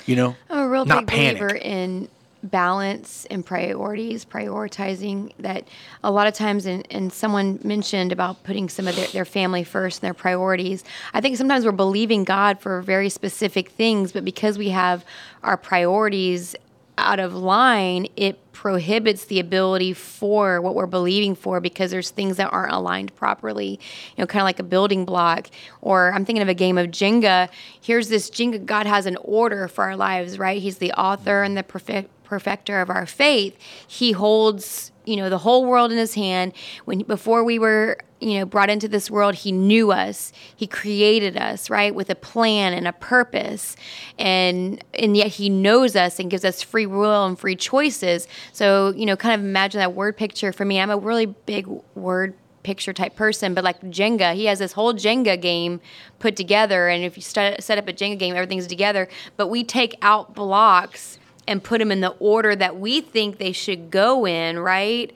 You 0.05 0.15
know? 0.15 0.35
I'm 0.50 0.59
a 0.59 0.69
real 0.69 0.85
not 0.85 1.01
big 1.01 1.07
panic. 1.07 1.41
believer 1.41 1.55
in 1.55 2.09
balance 2.49 3.25
and 3.29 3.45
priorities, 3.45 4.25
prioritizing 4.25 5.31
that 5.39 5.67
a 6.03 6.11
lot 6.11 6.27
of 6.27 6.33
times, 6.33 6.65
and, 6.65 6.85
and 6.91 7.11
someone 7.11 7.59
mentioned 7.63 8.11
about 8.11 8.43
putting 8.43 8.69
some 8.69 8.87
of 8.87 8.95
their, 8.95 9.07
their 9.07 9.25
family 9.25 9.63
first 9.63 10.01
and 10.01 10.07
their 10.07 10.13
priorities. 10.13 10.83
I 11.13 11.21
think 11.21 11.37
sometimes 11.37 11.65
we're 11.65 11.71
believing 11.71 12.23
God 12.23 12.59
for 12.59 12.81
very 12.81 13.09
specific 13.09 13.69
things, 13.69 14.11
but 14.11 14.25
because 14.25 14.57
we 14.57 14.69
have 14.69 15.05
our 15.43 15.57
priorities 15.57 16.55
out 16.97 17.19
of 17.19 17.35
line, 17.35 18.07
it 18.15 18.39
prohibits 18.53 19.25
the 19.25 19.39
ability 19.39 19.93
for 19.93 20.61
what 20.61 20.75
we're 20.75 20.85
believing 20.85 21.35
for 21.35 21.59
because 21.59 21.91
there's 21.91 22.09
things 22.09 22.37
that 22.37 22.51
aren't 22.51 22.71
aligned 22.71 23.13
properly. 23.15 23.79
You 24.15 24.21
know, 24.21 24.25
kind 24.25 24.41
of 24.41 24.45
like 24.45 24.59
a 24.59 24.63
building 24.63 25.05
block. 25.05 25.49
Or 25.81 26.13
I'm 26.13 26.25
thinking 26.25 26.41
of 26.41 26.47
a 26.47 26.53
game 26.53 26.77
of 26.77 26.87
Jenga. 26.87 27.49
Here's 27.81 28.09
this 28.09 28.29
Jenga. 28.29 28.65
God 28.65 28.85
has 28.85 29.05
an 29.05 29.17
order 29.21 29.67
for 29.67 29.83
our 29.83 29.95
lives, 29.95 30.39
right? 30.39 30.61
He's 30.61 30.77
the 30.77 30.93
author 30.93 31.43
and 31.43 31.57
the 31.57 31.63
perfect 31.63 32.09
perfecter 32.25 32.82
of 32.82 32.89
our 32.89 33.05
faith. 33.05 33.58
He 33.88 34.12
holds 34.12 34.91
you 35.05 35.15
know 35.15 35.29
the 35.29 35.38
whole 35.38 35.65
world 35.65 35.91
in 35.91 35.98
his 35.98 36.15
hand 36.15 36.51
when 36.86 37.00
before 37.03 37.44
we 37.44 37.60
were 37.60 37.98
you 38.20 38.39
know 38.39 38.46
brought 38.46 38.70
into 38.70 38.88
this 38.88 39.10
world 39.12 39.36
he 39.36 39.51
knew 39.51 39.91
us 39.91 40.34
he 40.55 40.65
created 40.65 41.38
us 41.38 41.70
right 41.70 41.94
with 41.94 42.10
a 42.10 42.15
plan 42.15 42.74
and 42.74 42.88
a 42.88 42.94
purpose 42.94 43.75
and 44.17 44.84
and 44.96 45.15
yet 45.15 45.27
he 45.27 45.50
knows 45.50 45.96
us 45.96 46.20
and 46.20 46.32
gives 46.32 46.44
us 46.44 46.62
free 46.62 46.86
will 46.86 47.25
and 47.25 47.38
free 47.38 47.55
choices 47.55 48.27
so 48.51 48.94
you 48.96 49.05
know 49.05 49.15
kind 49.15 49.39
of 49.39 49.46
imagine 49.46 49.79
that 49.79 49.94
word 49.94 50.17
picture 50.17 50.51
for 50.51 50.65
me 50.65 50.79
i'm 50.79 50.89
a 50.89 50.98
really 50.98 51.27
big 51.27 51.67
word 51.94 52.34
picture 52.63 52.94
type 52.94 53.15
person, 53.15 53.53
but 53.53 53.63
like 53.63 53.79
Jenga, 53.82 54.34
he 54.34 54.46
has 54.46 54.58
this 54.58 54.74
whole 54.74 54.91
Jenga 54.91 55.39
game 55.39 55.79
put 56.17 56.36
together. 56.36 56.88
And 56.89 57.03
if 57.03 57.15
you 57.15 57.22
set 57.22 57.70
up 57.70 57.88
a 57.88 57.94
Jenga 57.94 58.17
game, 58.17 58.36
everything's 58.36 58.65
together. 58.65 59.08
But 59.38 59.48
we 59.48 59.63
take 59.63 59.96
out 60.01 60.34
blocks 60.34 61.20
and 61.47 61.63
put 61.63 61.79
them 61.79 61.91
in 61.91 62.01
the 62.01 62.15
order 62.19 62.55
that 62.55 62.79
we 62.79 63.01
think 63.01 63.37
they 63.37 63.51
should 63.51 63.91
go 63.91 64.25
in, 64.25 64.59
right? 64.59 65.13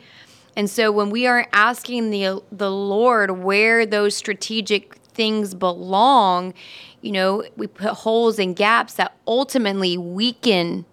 And 0.55 0.69
so 0.69 0.91
when 0.91 1.09
we 1.09 1.25
aren't 1.25 1.47
asking 1.53 2.09
the 2.09 2.41
the 2.51 2.71
Lord 2.71 3.31
where 3.31 3.85
those 3.85 4.15
strategic 4.15 4.95
things 5.13 5.53
belong, 5.53 6.53
you 7.01 7.11
know, 7.11 7.43
we 7.55 7.67
put 7.67 7.91
holes 7.91 8.39
and 8.39 8.55
gaps 8.55 8.95
that 8.95 9.15
ultimately 9.27 9.97
weaken 9.97 10.85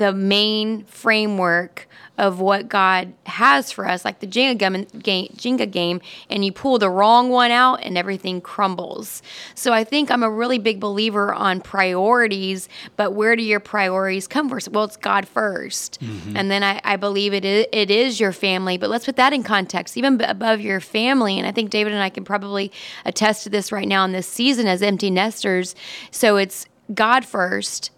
the 0.00 0.14
main 0.14 0.82
framework 0.84 1.86
of 2.16 2.40
what 2.40 2.70
God 2.70 3.12
has 3.26 3.70
for 3.70 3.86
us, 3.86 4.02
like 4.02 4.20
the 4.20 4.26
Jenga 4.26 4.58
game, 5.02 5.28
Jenga 5.28 5.70
game, 5.70 6.00
and 6.30 6.42
you 6.42 6.52
pull 6.52 6.78
the 6.78 6.88
wrong 6.88 7.28
one 7.28 7.50
out 7.50 7.82
and 7.82 7.98
everything 7.98 8.40
crumbles. 8.40 9.22
So 9.54 9.74
I 9.74 9.84
think 9.84 10.10
I'm 10.10 10.22
a 10.22 10.30
really 10.30 10.58
big 10.58 10.80
believer 10.80 11.34
on 11.34 11.60
priorities, 11.60 12.66
but 12.96 13.12
where 13.12 13.36
do 13.36 13.42
your 13.42 13.60
priorities 13.60 14.26
come 14.26 14.48
first? 14.48 14.68
Well, 14.68 14.84
it's 14.84 14.96
God 14.96 15.26
1st 15.26 15.98
mm-hmm. 15.98 16.36
and 16.36 16.50
then 16.50 16.62
I, 16.62 16.80
I, 16.82 16.96
believe 16.96 17.34
it 17.34 17.44
is, 17.44 17.66
it 17.70 17.90
is 17.90 18.18
your 18.18 18.32
family. 18.32 18.78
But 18.78 18.88
let's 18.88 19.04
put 19.04 19.16
that 19.16 19.34
in 19.34 19.42
context, 19.42 19.98
even 19.98 20.18
above 20.22 20.62
your 20.62 20.80
family. 20.80 21.38
And 21.38 21.46
I 21.46 21.52
think 21.52 21.68
David 21.68 21.92
and 21.92 22.02
I 22.02 22.08
can 22.08 22.24
probably 22.24 22.72
attest 23.04 23.44
to 23.44 23.50
this 23.50 23.70
right 23.70 23.88
now 23.88 24.02
in 24.06 24.12
this 24.12 24.26
season 24.26 24.66
as 24.66 24.82
empty 24.82 25.10
nesters. 25.10 25.74
So 26.10 26.38
it's 26.38 26.64
God 26.94 27.26
first 27.26 27.90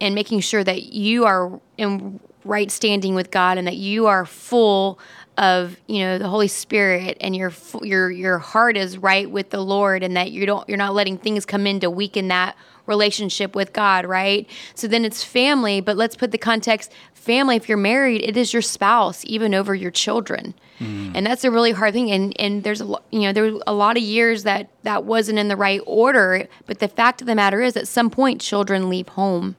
and 0.00 0.14
making 0.14 0.40
sure 0.40 0.64
that 0.64 0.84
you 0.92 1.24
are 1.24 1.60
in 1.76 2.20
right 2.44 2.70
standing 2.70 3.14
with 3.14 3.30
God 3.30 3.58
and 3.58 3.66
that 3.66 3.76
you 3.76 4.06
are 4.06 4.24
full 4.24 4.98
of 5.36 5.80
you 5.86 6.00
know 6.00 6.18
the 6.18 6.28
Holy 6.28 6.48
Spirit 6.48 7.16
and 7.20 7.36
your 7.36 7.52
your 7.82 8.10
your 8.10 8.38
heart 8.38 8.76
is 8.76 8.98
right 8.98 9.30
with 9.30 9.50
the 9.50 9.60
Lord 9.60 10.02
and 10.02 10.16
that 10.16 10.32
you 10.32 10.46
don't 10.46 10.68
you're 10.68 10.78
not 10.78 10.94
letting 10.94 11.18
things 11.18 11.46
come 11.46 11.66
in 11.66 11.80
to 11.80 11.90
weaken 11.90 12.28
that 12.28 12.56
relationship 12.86 13.54
with 13.54 13.72
God, 13.72 14.06
right? 14.06 14.48
So 14.74 14.88
then 14.88 15.04
it's 15.04 15.22
family, 15.22 15.80
but 15.80 15.96
let's 15.96 16.16
put 16.16 16.32
the 16.32 16.38
context 16.38 16.90
family 17.12 17.56
if 17.56 17.68
you're 17.68 17.76
married, 17.76 18.22
it 18.22 18.36
is 18.36 18.54
your 18.54 18.62
spouse 18.62 19.22
even 19.26 19.54
over 19.54 19.74
your 19.74 19.90
children. 19.90 20.54
Mm. 20.80 21.12
And 21.14 21.26
that's 21.26 21.44
a 21.44 21.50
really 21.50 21.72
hard 21.72 21.92
thing 21.92 22.10
and 22.10 22.38
and 22.40 22.64
there's 22.64 22.80
a 22.80 22.86
you 23.10 23.20
know 23.20 23.32
there 23.32 23.52
a 23.66 23.74
lot 23.74 23.96
of 23.96 24.02
years 24.02 24.42
that 24.42 24.70
that 24.82 25.04
wasn't 25.04 25.38
in 25.38 25.48
the 25.48 25.56
right 25.56 25.82
order, 25.86 26.48
but 26.66 26.80
the 26.80 26.88
fact 26.88 27.20
of 27.20 27.26
the 27.26 27.34
matter 27.34 27.60
is 27.60 27.76
at 27.76 27.86
some 27.86 28.10
point 28.10 28.40
children 28.40 28.88
leave 28.88 29.08
home 29.08 29.56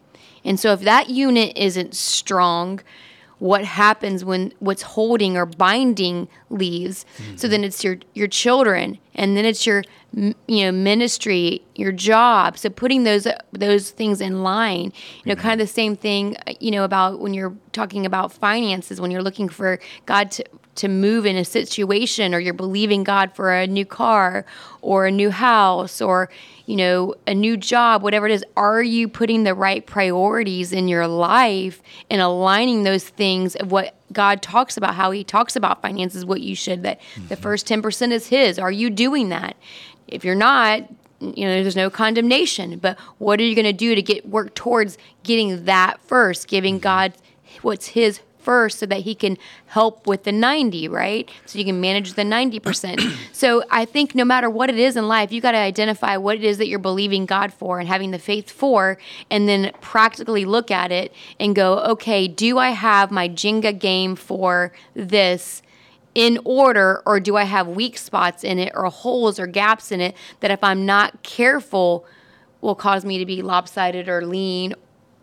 and 0.49 0.59
so 0.59 0.73
if 0.73 0.81
that 0.81 1.11
unit 1.11 1.53
isn't 1.55 1.95
strong, 1.95 2.81
what 3.37 3.63
happens 3.63 4.25
when 4.25 4.51
what's 4.57 4.81
holding 4.81 5.37
or 5.37 5.45
binding 5.45 6.27
leaves? 6.49 7.05
Mm-hmm. 7.17 7.37
So 7.37 7.47
then 7.47 7.63
it's 7.63 7.83
your 7.83 7.99
your 8.15 8.27
children 8.27 8.97
and 9.13 9.37
then 9.37 9.45
it's 9.45 9.67
your 9.67 9.83
you 10.11 10.33
know 10.47 10.71
ministry, 10.71 11.61
your 11.75 11.91
job. 11.91 12.57
So 12.57 12.69
putting 12.71 13.03
those 13.03 13.27
those 13.53 13.91
things 13.91 14.21
in 14.21 14.41
line, 14.41 14.85
you 14.85 14.91
know, 15.27 15.35
mm-hmm. 15.35 15.41
kind 15.41 15.61
of 15.61 15.67
the 15.67 15.71
same 15.71 15.95
thing, 15.95 16.35
you 16.59 16.71
know, 16.71 16.83
about 16.83 17.19
when 17.19 17.35
you're 17.35 17.55
talking 17.71 18.07
about 18.07 18.31
finances, 18.33 18.99
when 18.99 19.11
you're 19.11 19.21
looking 19.21 19.49
for 19.49 19.79
God 20.07 20.31
to 20.31 20.43
to 20.79 20.87
move 20.87 21.25
in 21.25 21.35
a 21.35 21.43
situation 21.43 22.33
or 22.33 22.39
you're 22.39 22.53
believing 22.53 23.03
God 23.03 23.35
for 23.35 23.53
a 23.53 23.67
new 23.67 23.85
car 23.85 24.45
or 24.81 25.05
a 25.05 25.11
new 25.11 25.29
house 25.29 26.01
or 26.01 26.29
you 26.65 26.77
know 26.77 27.15
a 27.27 27.33
new 27.33 27.57
job 27.57 28.01
whatever 28.01 28.25
it 28.25 28.31
is 28.31 28.45
are 28.55 28.81
you 28.81 29.09
putting 29.09 29.43
the 29.43 29.53
right 29.53 29.85
priorities 29.85 30.71
in 30.71 30.87
your 30.87 31.05
life 31.05 31.81
and 32.09 32.21
aligning 32.21 32.83
those 32.83 33.03
things 33.03 33.55
of 33.57 33.71
what 33.71 33.95
God 34.13 34.41
talks 34.41 34.77
about 34.77 34.95
how 34.95 35.11
he 35.11 35.23
talks 35.23 35.57
about 35.57 35.81
finances 35.81 36.25
what 36.25 36.41
you 36.41 36.55
should 36.55 36.83
that 36.83 37.01
mm-hmm. 37.01 37.27
the 37.27 37.35
first 37.35 37.67
10% 37.67 38.11
is 38.11 38.27
his 38.27 38.57
are 38.57 38.71
you 38.71 38.89
doing 38.89 39.29
that 39.29 39.57
if 40.07 40.23
you're 40.23 40.35
not 40.35 40.89
you 41.19 41.45
know 41.45 41.61
there's 41.61 41.75
no 41.75 41.89
condemnation 41.89 42.79
but 42.79 42.97
what 43.17 43.41
are 43.41 43.43
you 43.43 43.53
going 43.55 43.65
to 43.65 43.73
do 43.73 43.95
to 43.95 44.01
get 44.01 44.25
work 44.29 44.55
towards 44.55 44.97
getting 45.23 45.65
that 45.65 45.99
first 46.01 46.47
giving 46.47 46.75
mm-hmm. 46.75 46.83
God 46.83 47.13
what's 47.63 47.87
his 47.87 48.21
first 48.49 48.79
so 48.79 48.85
that 48.87 49.01
he 49.01 49.13
can 49.13 49.37
help 49.67 50.07
with 50.07 50.23
the 50.23 50.31
90, 50.31 50.87
right? 50.87 51.29
So 51.45 51.59
you 51.59 51.65
can 51.65 51.79
manage 51.79 52.13
the 52.13 52.23
90%. 52.23 53.15
so 53.31 53.63
I 53.69 53.85
think 53.85 54.15
no 54.15 54.25
matter 54.25 54.49
what 54.49 54.71
it 54.71 54.79
is 54.79 54.97
in 54.97 55.07
life, 55.07 55.31
you 55.31 55.39
got 55.39 55.51
to 55.51 55.59
identify 55.59 56.17
what 56.17 56.35
it 56.35 56.43
is 56.43 56.57
that 56.57 56.67
you're 56.67 56.79
believing 56.79 57.27
God 57.27 57.53
for 57.53 57.79
and 57.79 57.87
having 57.87 58.09
the 58.09 58.17
faith 58.17 58.49
for, 58.49 58.97
and 59.29 59.47
then 59.47 59.71
practically 59.81 60.45
look 60.45 60.71
at 60.71 60.91
it 60.91 61.13
and 61.39 61.55
go, 61.55 61.77
okay, 61.91 62.27
do 62.27 62.57
I 62.57 62.69
have 62.69 63.11
my 63.11 63.29
Jenga 63.29 63.77
game 63.77 64.15
for 64.15 64.73
this? 64.95 65.61
in 66.15 66.39
order 66.43 67.03
or 67.05 67.19
do 67.19 67.37
I 67.37 67.43
have 67.43 67.67
weak 67.67 67.95
spots 67.95 68.43
in 68.43 68.57
it 68.57 68.71
or 68.73 68.85
holes 68.85 69.39
or 69.39 69.45
gaps 69.45 69.91
in 69.91 70.01
it 70.01 70.15
that 70.39 70.49
if 70.49 70.63
I'm 70.63 70.83
not 70.83 71.21
careful 71.21 72.03
will 72.61 72.73
cause 72.73 73.05
me 73.05 73.19
to 73.19 73.27
be 73.27 73.43
lopsided 73.43 74.09
or 74.09 74.25
lean 74.25 74.73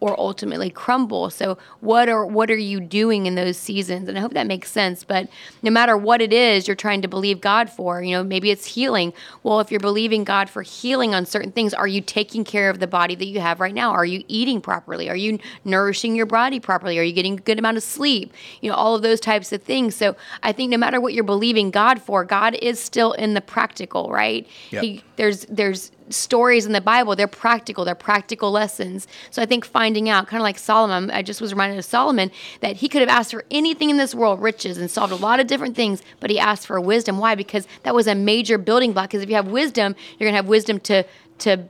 or 0.01 0.19
ultimately 0.21 0.71
crumble. 0.71 1.31
So 1.31 1.57
what 1.81 2.09
are 2.09 2.27
what 2.27 2.51
are 2.51 2.57
you 2.57 2.81
doing 2.81 3.27
in 3.27 3.35
those 3.35 3.57
seasons? 3.57 4.09
And 4.09 4.19
I 4.19 4.21
hope 4.21 4.35
that 4.35 4.47
makes 4.47 4.71
sense. 4.71 5.05
But 5.05 5.29
no 5.63 5.71
matter 5.71 5.97
what 5.97 6.21
it 6.21 6.33
is 6.33 6.67
you're 6.67 6.77
trying 6.77 7.03
to 7.03 7.09
believe 7.09 7.41
God 7.41 7.71
for, 7.71 8.03
you 8.03 8.13
know, 8.13 8.23
maybe 8.23 8.51
it's 8.51 8.67
healing. 8.67 9.13
Well, 9.43 9.61
if 9.61 9.71
you're 9.71 9.81
believing 9.81 10.25
God 10.25 10.51
for 10.51 10.63
healing 10.63 11.15
on 11.15 11.25
certain 11.25 11.53
things, 11.53 11.73
are 11.73 11.87
you 11.87 12.01
taking 12.01 12.45
care 12.45 12.69
of 12.69 12.79
the 12.79 12.87
body 12.87 13.15
that 13.15 13.27
you 13.27 13.41
have 13.41 13.61
right 13.61 13.75
now? 13.75 13.91
Are 13.93 14.05
you 14.05 14.23
eating 14.29 14.61
properly? 14.61 15.09
Are 15.09 15.17
you 15.17 15.39
nourishing 15.65 16.15
your 16.15 16.27
body 16.27 16.61
properly? 16.61 16.99
Are 16.99 17.03
you 17.03 17.13
getting 17.13 17.39
a 17.39 17.43
good 17.43 17.59
amount 17.59 17.79
of 17.79 17.83
sleep? 17.83 18.33
You 18.61 18.71
know, 18.71 18.77
all 18.77 18.95
of 18.95 19.03
those 19.03 19.21
types 19.21 19.53
of 19.53 19.63
things. 19.63 19.95
So 19.95 20.15
I 20.43 20.53
think 20.53 20.71
no 20.71 20.77
matter 20.77 21.01
what 21.01 21.15
you're 21.15 21.25
believing 21.25 21.71
God 21.71 22.03
for, 22.03 22.25
God 22.25 22.55
is 22.57 22.79
still 22.79 23.13
in 23.13 23.35
the 23.35 23.41
practical, 23.41 24.11
right? 24.11 24.47
Yep. 24.71 24.83
He, 24.83 25.03
there's 25.17 25.47
there's 25.47 25.91
stories 26.09 26.67
in 26.67 26.73
the 26.73 26.81
Bible, 26.81 27.17
they're 27.17 27.27
practical, 27.27 27.85
they're 27.85 27.95
practical 27.95 28.51
lessons. 28.51 29.07
So 29.31 29.43
I 29.43 29.47
think 29.47 29.65
finding 29.65 30.09
out, 30.09 30.27
kind 30.27 30.41
of 30.41 30.45
like 30.45 30.59
Solomon, 30.59 31.11
I 31.11 31.23
just 31.23 31.41
was 31.41 31.53
reminded 31.53 31.79
of 31.79 31.85
Solomon 31.85 32.31
that 32.61 32.77
he 32.77 32.89
could 32.89 33.01
have 33.01 33.09
asked 33.09 33.33
for 33.33 33.45
anything 33.51 33.91
in 33.91 33.97
this 33.97 34.15
world, 34.15 34.41
riches, 34.41 34.79
and 34.79 34.91
solved 34.91 35.13
a 35.13 35.17
lot 35.17 35.41
of 35.41 35.47
different 35.47 35.77
things, 35.77 36.03
but 36.21 36.31
he 36.31 36.39
asked 36.39 36.67
for 36.67 36.81
wisdom. 36.81 37.19
Why? 37.19 37.35
Because 37.35 37.67
that 37.83 37.95
was 37.95 38.07
a 38.07 38.15
major 38.15 38.59
building 38.59 38.93
block. 38.93 39.11
Because 39.11 39.23
if 39.23 39.29
you 39.29 39.37
have 39.37 39.49
wisdom, 39.49 39.97
you're 40.19 40.29
gonna 40.29 40.37
have 40.37 40.49
wisdom 40.49 40.81
to 40.81 41.05
to 41.39 41.69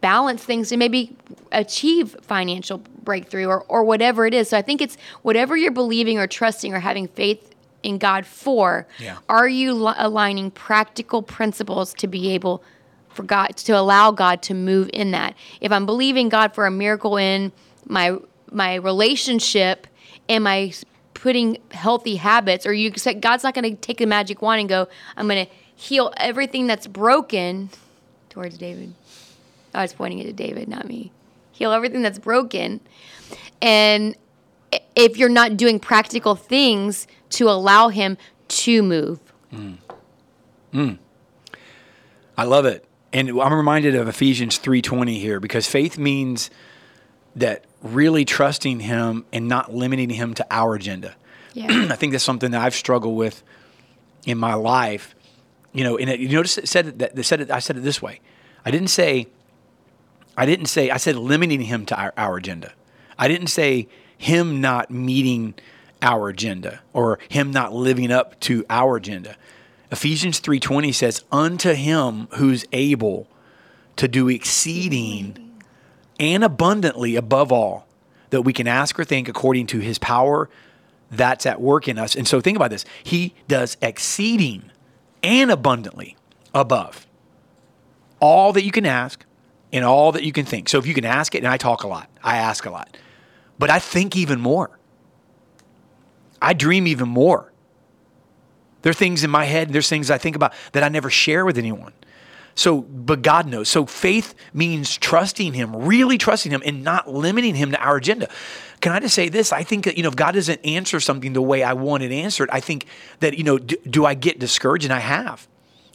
balance 0.00 0.42
things 0.42 0.70
to 0.70 0.76
maybe 0.76 1.16
achieve 1.52 2.16
financial 2.22 2.78
breakthrough 3.02 3.46
or, 3.46 3.62
or 3.64 3.84
whatever 3.84 4.26
it 4.26 4.34
is. 4.34 4.48
So 4.48 4.56
I 4.56 4.62
think 4.62 4.80
it's 4.80 4.96
whatever 5.22 5.56
you're 5.56 5.70
believing 5.70 6.18
or 6.18 6.26
trusting 6.26 6.72
or 6.72 6.80
having 6.80 7.08
faith 7.08 7.54
in 7.82 7.98
God 7.98 8.26
for, 8.26 8.86
yeah. 8.98 9.18
are 9.28 9.48
you 9.48 9.72
li- 9.74 9.94
aligning 9.96 10.50
practical 10.50 11.22
principles 11.22 11.94
to 11.94 12.06
be 12.06 12.30
able 12.30 12.62
for 13.20 13.26
God 13.26 13.48
to 13.54 13.72
allow 13.72 14.10
God 14.10 14.40
to 14.42 14.54
move 14.54 14.88
in 14.94 15.10
that. 15.10 15.34
If 15.60 15.72
I'm 15.72 15.84
believing 15.84 16.30
God 16.30 16.54
for 16.54 16.66
a 16.66 16.70
miracle 16.70 17.18
in 17.18 17.52
my 17.86 18.16
my 18.50 18.76
relationship, 18.76 19.86
am 20.28 20.46
I 20.46 20.72
putting 21.12 21.58
healthy 21.70 22.16
habits 22.16 22.64
or 22.64 22.72
you 22.72 22.92
said 22.96 23.20
God's 23.20 23.44
not 23.44 23.52
going 23.52 23.76
to 23.76 23.80
take 23.80 23.98
the 23.98 24.06
magic 24.06 24.40
wand 24.40 24.60
and 24.60 24.68
go, 24.68 24.88
I'm 25.16 25.28
going 25.28 25.44
to 25.44 25.52
heal 25.76 26.12
everything 26.16 26.66
that's 26.66 26.86
broken 26.86 27.68
towards 28.30 28.56
David. 28.56 28.94
I 29.74 29.82
was 29.82 29.92
pointing 29.92 30.18
it 30.20 30.24
to 30.24 30.32
David, 30.32 30.66
not 30.66 30.88
me. 30.88 31.12
Heal 31.52 31.72
everything 31.72 32.00
that's 32.00 32.18
broken. 32.18 32.80
And 33.60 34.16
if 34.96 35.18
you're 35.18 35.28
not 35.28 35.58
doing 35.58 35.78
practical 35.78 36.34
things 36.34 37.06
to 37.30 37.50
allow 37.50 37.88
him 37.88 38.16
to 38.48 38.82
move. 38.82 39.20
Mm. 39.52 39.76
Mm. 40.72 40.98
I 42.38 42.44
love 42.44 42.64
it 42.64 42.86
and 43.12 43.30
I'm 43.30 43.52
reminded 43.52 43.94
of 43.94 44.08
Ephesians 44.08 44.58
3:20 44.58 45.18
here 45.18 45.40
because 45.40 45.66
faith 45.66 45.98
means 45.98 46.50
that 47.36 47.64
really 47.82 48.24
trusting 48.24 48.80
him 48.80 49.24
and 49.32 49.48
not 49.48 49.74
limiting 49.74 50.10
him 50.10 50.34
to 50.34 50.46
our 50.50 50.74
agenda. 50.74 51.14
Yeah. 51.54 51.66
I 51.90 51.96
think 51.96 52.12
that's 52.12 52.24
something 52.24 52.50
that 52.52 52.60
I've 52.60 52.74
struggled 52.74 53.16
with 53.16 53.42
in 54.26 54.38
my 54.38 54.54
life. 54.54 55.14
You 55.72 55.84
know, 55.84 55.96
and 55.96 56.10
it, 56.10 56.20
you 56.20 56.28
notice 56.28 56.58
it 56.58 56.68
said 56.68 56.98
that 56.98 57.18
it 57.18 57.22
said 57.24 57.40
it, 57.40 57.50
I 57.50 57.58
said 57.58 57.76
it 57.76 57.80
this 57.80 58.02
way. 58.02 58.20
I 58.64 58.70
didn't 58.70 58.88
say 58.88 59.28
I 60.36 60.46
didn't 60.46 60.66
say 60.66 60.90
I 60.90 60.96
said 60.96 61.16
limiting 61.16 61.62
him 61.62 61.86
to 61.86 62.00
our, 62.00 62.12
our 62.16 62.36
agenda. 62.36 62.72
I 63.18 63.28
didn't 63.28 63.48
say 63.48 63.88
him 64.16 64.60
not 64.60 64.90
meeting 64.90 65.54
our 66.02 66.28
agenda 66.28 66.80
or 66.92 67.18
him 67.28 67.50
not 67.50 67.72
living 67.72 68.10
up 68.10 68.38
to 68.40 68.64
our 68.70 68.96
agenda. 68.96 69.36
Ephesians 69.90 70.38
3:20 70.38 70.92
says, 70.92 71.24
"Unto 71.32 71.72
him 71.72 72.28
who's 72.32 72.64
able 72.72 73.26
to 73.96 74.06
do 74.06 74.28
exceeding 74.28 75.60
and 76.18 76.44
abundantly 76.44 77.16
above 77.16 77.50
all 77.50 77.86
that 78.30 78.42
we 78.42 78.52
can 78.52 78.68
ask 78.68 78.98
or 78.98 79.04
think 79.04 79.28
according 79.28 79.66
to 79.68 79.80
his 79.80 79.98
power 79.98 80.48
that's 81.10 81.44
at 81.44 81.60
work 81.60 81.88
in 81.88 81.98
us." 81.98 82.14
And 82.14 82.28
so 82.28 82.40
think 82.40 82.56
about 82.56 82.70
this. 82.70 82.84
He 83.02 83.34
does 83.48 83.76
exceeding 83.82 84.70
and 85.22 85.50
abundantly 85.50 86.16
above 86.54 87.06
all 88.20 88.52
that 88.52 88.64
you 88.64 88.70
can 88.70 88.86
ask 88.86 89.24
and 89.72 89.84
all 89.84 90.12
that 90.12 90.22
you 90.24 90.32
can 90.32 90.44
think. 90.44 90.68
So 90.68 90.78
if 90.78 90.86
you 90.86 90.94
can 90.94 91.04
ask 91.04 91.34
it, 91.34 91.38
and 91.38 91.48
I 91.48 91.56
talk 91.56 91.82
a 91.82 91.88
lot, 91.88 92.08
I 92.22 92.36
ask 92.36 92.64
a 92.64 92.70
lot, 92.70 92.96
but 93.58 93.70
I 93.70 93.78
think 93.78 94.16
even 94.16 94.40
more. 94.40 94.78
I 96.42 96.52
dream 96.52 96.86
even 96.86 97.08
more. 97.08 97.49
There 98.82 98.90
are 98.90 98.94
things 98.94 99.24
in 99.24 99.30
my 99.30 99.44
head, 99.44 99.68
and 99.68 99.74
there's 99.74 99.88
things 99.88 100.10
I 100.10 100.18
think 100.18 100.36
about 100.36 100.52
that 100.72 100.82
I 100.82 100.88
never 100.88 101.10
share 101.10 101.44
with 101.44 101.58
anyone. 101.58 101.92
So, 102.54 102.82
but 102.82 103.22
God 103.22 103.46
knows. 103.46 103.68
So, 103.68 103.86
faith 103.86 104.34
means 104.52 104.96
trusting 104.96 105.54
Him, 105.54 105.74
really 105.74 106.18
trusting 106.18 106.50
Him, 106.52 106.62
and 106.64 106.82
not 106.82 107.08
limiting 107.08 107.54
Him 107.54 107.70
to 107.70 107.80
our 107.80 107.96
agenda. 107.96 108.28
Can 108.80 108.92
I 108.92 109.00
just 109.00 109.14
say 109.14 109.28
this? 109.28 109.52
I 109.52 109.62
think 109.62 109.84
that, 109.84 109.96
you 109.96 110.02
know, 110.02 110.08
if 110.08 110.16
God 110.16 110.32
doesn't 110.32 110.64
answer 110.64 111.00
something 111.00 111.32
the 111.32 111.42
way 111.42 111.62
I 111.62 111.74
want 111.74 112.02
it 112.02 112.12
answered, 112.12 112.50
I 112.52 112.60
think 112.60 112.86
that, 113.20 113.36
you 113.38 113.44
know, 113.44 113.58
do, 113.58 113.76
do 113.88 114.04
I 114.04 114.14
get 114.14 114.38
discouraged? 114.38 114.84
And 114.84 114.92
I 114.92 114.98
have. 114.98 115.46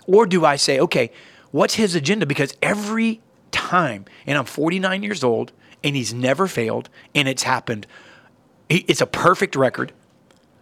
Or 0.08 0.26
do 0.26 0.46
I 0.46 0.56
say, 0.56 0.80
okay, 0.80 1.12
what's 1.52 1.76
His 1.76 1.96
agenda? 1.96 2.26
Because 2.26 2.56
every 2.62 3.22
time, 3.52 4.06
and 4.26 4.38
I'm 4.38 4.46
49 4.46 5.04
years 5.04 5.24
old, 5.24 5.52
and 5.84 5.96
He's 5.96 6.14
never 6.14 6.48
failed, 6.48 6.90
and 7.14 7.28
it's 7.28 7.44
happened. 7.44 7.86
It's 8.70 9.02
a 9.02 9.08
perfect 9.08 9.56
record. 9.56 9.92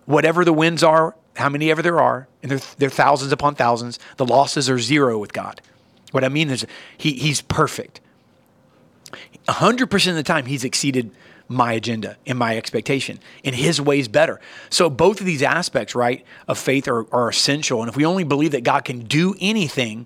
Whatever 0.05 0.43
the 0.43 0.53
wins 0.53 0.83
are, 0.83 1.15
how 1.35 1.49
many 1.49 1.71
ever 1.71 1.81
there 1.81 1.99
are, 1.99 2.27
and 2.41 2.51
they're, 2.51 2.61
they're 2.77 2.89
thousands 2.89 3.31
upon 3.31 3.55
thousands, 3.55 3.99
the 4.17 4.25
losses 4.25 4.69
are 4.69 4.79
zero 4.79 5.17
with 5.17 5.33
God. 5.33 5.61
What 6.11 6.23
I 6.23 6.29
mean 6.29 6.49
is, 6.49 6.65
he, 6.97 7.13
he's 7.13 7.41
perfect. 7.41 7.99
100% 9.47 10.09
of 10.09 10.15
the 10.15 10.23
time, 10.23 10.45
he's 10.45 10.63
exceeded 10.63 11.11
my 11.47 11.73
agenda 11.73 12.17
and 12.25 12.37
my 12.37 12.57
expectation, 12.57 13.19
and 13.43 13.55
his 13.55 13.81
way's 13.81 14.07
better. 14.07 14.39
So, 14.69 14.89
both 14.89 15.19
of 15.19 15.25
these 15.25 15.43
aspects, 15.43 15.95
right, 15.95 16.25
of 16.47 16.57
faith 16.57 16.87
are, 16.87 17.05
are 17.13 17.29
essential. 17.29 17.81
And 17.81 17.89
if 17.89 17.95
we 17.95 18.05
only 18.05 18.23
believe 18.23 18.51
that 18.51 18.63
God 18.63 18.85
can 18.85 18.99
do 18.99 19.35
anything, 19.39 20.05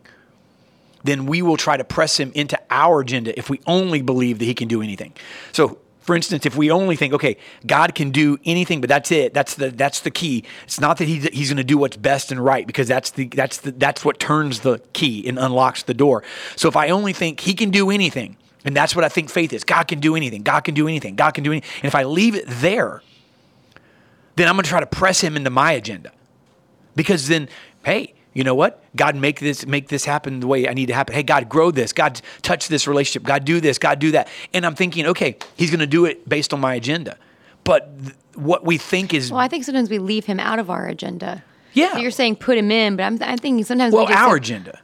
then 1.03 1.25
we 1.25 1.41
will 1.41 1.57
try 1.57 1.77
to 1.77 1.83
press 1.83 2.19
him 2.19 2.31
into 2.35 2.59
our 2.69 3.01
agenda 3.01 3.37
if 3.37 3.49
we 3.49 3.59
only 3.65 4.01
believe 4.01 4.39
that 4.39 4.45
he 4.45 4.53
can 4.53 4.67
do 4.67 4.81
anything. 4.81 5.13
So, 5.51 5.77
for 6.07 6.15
instance, 6.15 6.45
if 6.45 6.55
we 6.55 6.71
only 6.71 6.95
think, 6.95 7.13
okay, 7.13 7.35
God 7.65 7.93
can 7.93 8.11
do 8.11 8.37
anything, 8.45 8.79
but 8.79 8.87
that's 8.87 9.11
it. 9.11 9.33
That's 9.33 9.55
the 9.55 9.71
that's 9.71 9.99
the 9.99 10.09
key. 10.09 10.45
It's 10.63 10.79
not 10.79 10.97
that 10.99 11.05
he, 11.05 11.19
he's 11.33 11.49
going 11.49 11.57
to 11.57 11.65
do 11.65 11.77
what's 11.77 11.97
best 11.97 12.31
and 12.31 12.43
right 12.43 12.65
because 12.65 12.87
that's 12.87 13.11
the 13.11 13.27
that's 13.27 13.57
the 13.57 13.71
that's 13.73 14.05
what 14.05 14.17
turns 14.17 14.61
the 14.61 14.79
key 14.93 15.27
and 15.27 15.37
unlocks 15.37 15.83
the 15.83 15.93
door. 15.93 16.23
So 16.55 16.69
if 16.69 16.77
I 16.77 16.89
only 16.89 17.11
think 17.11 17.41
he 17.41 17.53
can 17.53 17.71
do 17.71 17.89
anything, 17.89 18.37
and 18.63 18.73
that's 18.73 18.95
what 18.95 19.03
I 19.03 19.09
think 19.09 19.29
faith 19.29 19.51
is, 19.51 19.65
God 19.65 19.89
can 19.89 19.99
do 19.99 20.15
anything. 20.15 20.43
God 20.43 20.61
can 20.61 20.73
do 20.73 20.87
anything. 20.87 21.17
God 21.17 21.31
can 21.31 21.43
do 21.43 21.51
anything. 21.51 21.69
And 21.81 21.87
if 21.87 21.93
I 21.93 22.05
leave 22.05 22.35
it 22.35 22.45
there, 22.47 23.03
then 24.37 24.47
I'm 24.47 24.55
going 24.55 24.63
to 24.63 24.69
try 24.69 24.79
to 24.79 24.85
press 24.85 25.19
him 25.19 25.35
into 25.35 25.49
my 25.49 25.73
agenda. 25.73 26.13
Because 26.95 27.27
then, 27.27 27.49
hey, 27.83 28.13
you 28.37 28.43
know 28.43 28.53
what? 28.53 28.83
God, 28.95 29.15
make 29.15 29.39
this 29.39 29.65
make 29.65 29.87
this 29.87 30.05
happen 30.05 30.41
the 30.41 30.45
way 30.45 30.69
I 30.69 30.73
need 30.75 30.85
to 30.85 30.93
happen. 30.93 31.15
Hey, 31.15 31.23
God, 31.23 31.49
grow 31.49 31.71
this. 31.71 31.91
God, 31.91 32.21
touch 32.43 32.67
this 32.67 32.87
relationship. 32.87 33.23
God, 33.23 33.45
do 33.45 33.59
this. 33.59 33.79
God, 33.79 33.97
do 33.97 34.11
that. 34.11 34.27
And 34.53 34.63
I'm 34.63 34.75
thinking, 34.75 35.07
okay, 35.07 35.37
He's 35.55 35.71
going 35.71 35.79
to 35.79 35.87
do 35.87 36.05
it 36.05 36.29
based 36.29 36.53
on 36.53 36.59
my 36.59 36.75
agenda. 36.75 37.17
But 37.63 37.99
th- 37.99 38.13
what 38.35 38.63
we 38.63 38.77
think 38.77 39.11
is 39.11 39.31
Well, 39.31 39.39
I 39.39 39.47
think 39.47 39.63
sometimes 39.63 39.89
we 39.89 39.97
leave 39.97 40.25
him 40.25 40.39
out 40.39 40.59
of 40.59 40.69
our 40.69 40.85
agenda. 40.85 41.43
Yeah. 41.73 41.93
So 41.93 41.97
you're 41.97 42.11
saying 42.11 42.35
put 42.35 42.59
him 42.59 42.69
in, 42.69 42.95
but 42.95 43.03
I'm, 43.03 43.17
I'm 43.23 43.39
thinking 43.39 43.63
sometimes 43.65 43.91
well 43.91 44.05
we 44.05 44.13
our 44.13 44.35
say- 44.35 44.37
agenda. 44.37 44.79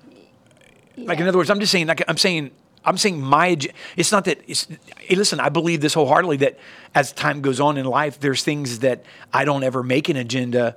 Like 0.98 1.20
in 1.20 1.28
other 1.28 1.38
words, 1.38 1.52
I'm 1.52 1.60
just 1.60 1.72
saying. 1.72 1.86
Like 1.86 2.04
I'm 2.08 2.18
saying. 2.18 2.50
I'm 2.86 2.98
saying 2.98 3.22
my. 3.22 3.56
It's 3.96 4.12
not 4.12 4.26
that. 4.26 4.42
It's, 4.48 4.68
hey, 4.98 5.16
listen, 5.16 5.40
I 5.40 5.50
believe 5.50 5.80
this 5.80 5.94
wholeheartedly 5.94 6.38
that 6.38 6.58
as 6.96 7.12
time 7.12 7.42
goes 7.42 7.60
on 7.60 7.78
in 7.78 7.86
life, 7.86 8.20
there's 8.20 8.44
things 8.44 8.80
that 8.80 9.06
I 9.32 9.46
don't 9.46 9.64
ever 9.64 9.84
make 9.84 10.10
an 10.10 10.18
agenda 10.18 10.76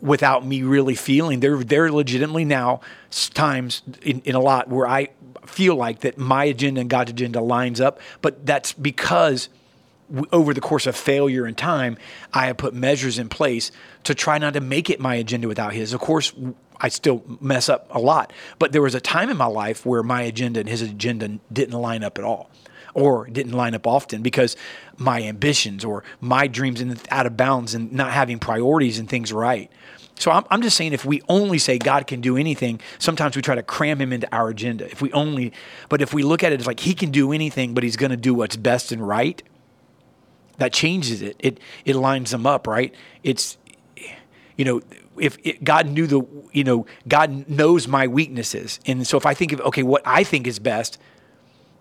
without 0.00 0.46
me 0.46 0.62
really 0.62 0.94
feeling 0.94 1.40
there 1.40 1.56
there 1.56 1.84
are 1.84 1.92
legitimately 1.92 2.44
now 2.44 2.80
times 3.34 3.82
in, 4.02 4.20
in 4.20 4.34
a 4.34 4.40
lot 4.40 4.68
where 4.68 4.86
I 4.86 5.08
feel 5.46 5.74
like 5.74 6.00
that 6.00 6.18
my 6.18 6.44
agenda 6.44 6.80
and 6.80 6.90
God's 6.90 7.10
agenda 7.10 7.40
lines 7.40 7.80
up 7.80 8.00
but 8.22 8.46
that's 8.46 8.72
because 8.72 9.48
over 10.32 10.54
the 10.54 10.60
course 10.60 10.86
of 10.86 10.96
failure 10.96 11.46
and 11.46 11.56
time 11.56 11.98
I 12.32 12.46
have 12.46 12.56
put 12.56 12.74
measures 12.74 13.18
in 13.18 13.28
place 13.28 13.72
to 14.04 14.14
try 14.14 14.38
not 14.38 14.54
to 14.54 14.60
make 14.60 14.88
it 14.88 15.00
my 15.00 15.16
agenda 15.16 15.48
without 15.48 15.72
his 15.72 15.92
of 15.92 16.00
course 16.00 16.32
I 16.80 16.88
still 16.88 17.24
mess 17.40 17.68
up 17.68 17.88
a 17.90 17.98
lot 17.98 18.32
but 18.58 18.70
there 18.70 18.82
was 18.82 18.94
a 18.94 19.00
time 19.00 19.30
in 19.30 19.36
my 19.36 19.46
life 19.46 19.84
where 19.84 20.02
my 20.02 20.22
agenda 20.22 20.60
and 20.60 20.68
his 20.68 20.82
agenda 20.82 21.40
didn't 21.52 21.74
line 21.74 22.04
up 22.04 22.18
at 22.18 22.24
all 22.24 22.50
or 22.94 23.26
didn't 23.26 23.52
line 23.52 23.74
up 23.74 23.86
often 23.86 24.22
because 24.22 24.56
my 24.96 25.22
ambitions 25.22 25.84
or 25.84 26.02
my 26.20 26.46
dreams 26.46 26.80
and 26.80 27.00
out 27.10 27.26
of 27.26 27.36
bounds 27.36 27.74
and 27.74 27.92
not 27.92 28.12
having 28.12 28.38
priorities 28.38 28.98
and 28.98 29.08
things 29.08 29.32
right. 29.32 29.70
So 30.18 30.30
I'm, 30.30 30.44
I'm 30.50 30.62
just 30.62 30.76
saying 30.76 30.92
if 30.92 31.04
we 31.04 31.22
only 31.28 31.58
say 31.58 31.78
God 31.78 32.06
can 32.06 32.20
do 32.20 32.36
anything, 32.36 32.80
sometimes 32.98 33.36
we 33.36 33.42
try 33.42 33.54
to 33.54 33.62
cram 33.62 34.00
him 34.00 34.12
into 34.12 34.32
our 34.34 34.48
agenda. 34.48 34.90
If 34.90 35.00
we 35.00 35.12
only, 35.12 35.52
but 35.88 36.02
if 36.02 36.12
we 36.12 36.22
look 36.22 36.42
at 36.42 36.52
it 36.52 36.60
as 36.60 36.66
like 36.66 36.80
he 36.80 36.94
can 36.94 37.10
do 37.10 37.32
anything, 37.32 37.74
but 37.74 37.84
he's 37.84 37.96
going 37.96 38.10
to 38.10 38.16
do 38.16 38.34
what's 38.34 38.56
best 38.56 38.92
and 38.92 39.06
right, 39.06 39.42
that 40.58 40.72
changes 40.72 41.22
it. 41.22 41.36
It 41.38 41.60
it 41.84 41.96
lines 41.96 42.32
them 42.32 42.46
up, 42.46 42.66
right? 42.66 42.94
It's 43.22 43.56
you 44.56 44.64
know, 44.64 44.80
if 45.16 45.38
it, 45.44 45.62
God 45.62 45.86
knew 45.86 46.06
the, 46.06 46.22
you 46.52 46.64
know, 46.64 46.86
God 47.06 47.48
knows 47.48 47.86
my 47.86 48.08
weaknesses, 48.08 48.80
and 48.86 49.06
so 49.06 49.16
if 49.16 49.24
I 49.24 49.34
think 49.34 49.52
of 49.52 49.60
okay, 49.60 49.84
what 49.84 50.02
I 50.04 50.24
think 50.24 50.46
is 50.46 50.58
best, 50.58 50.98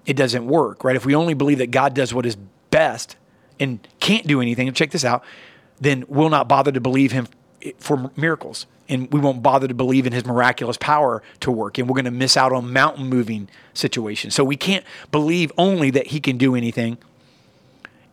it 0.05 0.15
doesn't 0.15 0.47
work, 0.47 0.83
right? 0.83 0.95
If 0.95 1.05
we 1.05 1.15
only 1.15 1.33
believe 1.33 1.57
that 1.57 1.71
God 1.71 1.95
does 1.95 2.13
what 2.13 2.25
is 2.25 2.37
best 2.69 3.15
and 3.59 3.85
can't 3.99 4.27
do 4.27 4.41
anything, 4.41 4.67
and 4.67 4.77
check 4.77 4.91
this 4.91 5.03
out, 5.03 5.23
then 5.81 6.05
we'll 6.07 6.29
not 6.29 6.47
bother 6.47 6.71
to 6.71 6.79
believe 6.79 7.11
Him 7.11 7.27
for 7.79 8.11
miracles, 8.15 8.65
and 8.89 9.11
we 9.11 9.19
won't 9.19 9.43
bother 9.43 9.67
to 9.67 9.73
believe 9.73 10.05
in 10.05 10.13
His 10.13 10.25
miraculous 10.25 10.77
power 10.77 11.21
to 11.41 11.51
work, 11.51 11.77
and 11.77 11.87
we're 11.89 11.95
going 11.95 12.05
to 12.05 12.11
miss 12.11 12.37
out 12.37 12.53
on 12.53 12.71
mountain 12.71 13.07
moving 13.07 13.49
situations. 13.73 14.35
So 14.35 14.43
we 14.43 14.55
can't 14.55 14.85
believe 15.11 15.51
only 15.57 15.89
that 15.91 16.07
He 16.07 16.19
can 16.19 16.37
do 16.37 16.55
anything, 16.55 16.97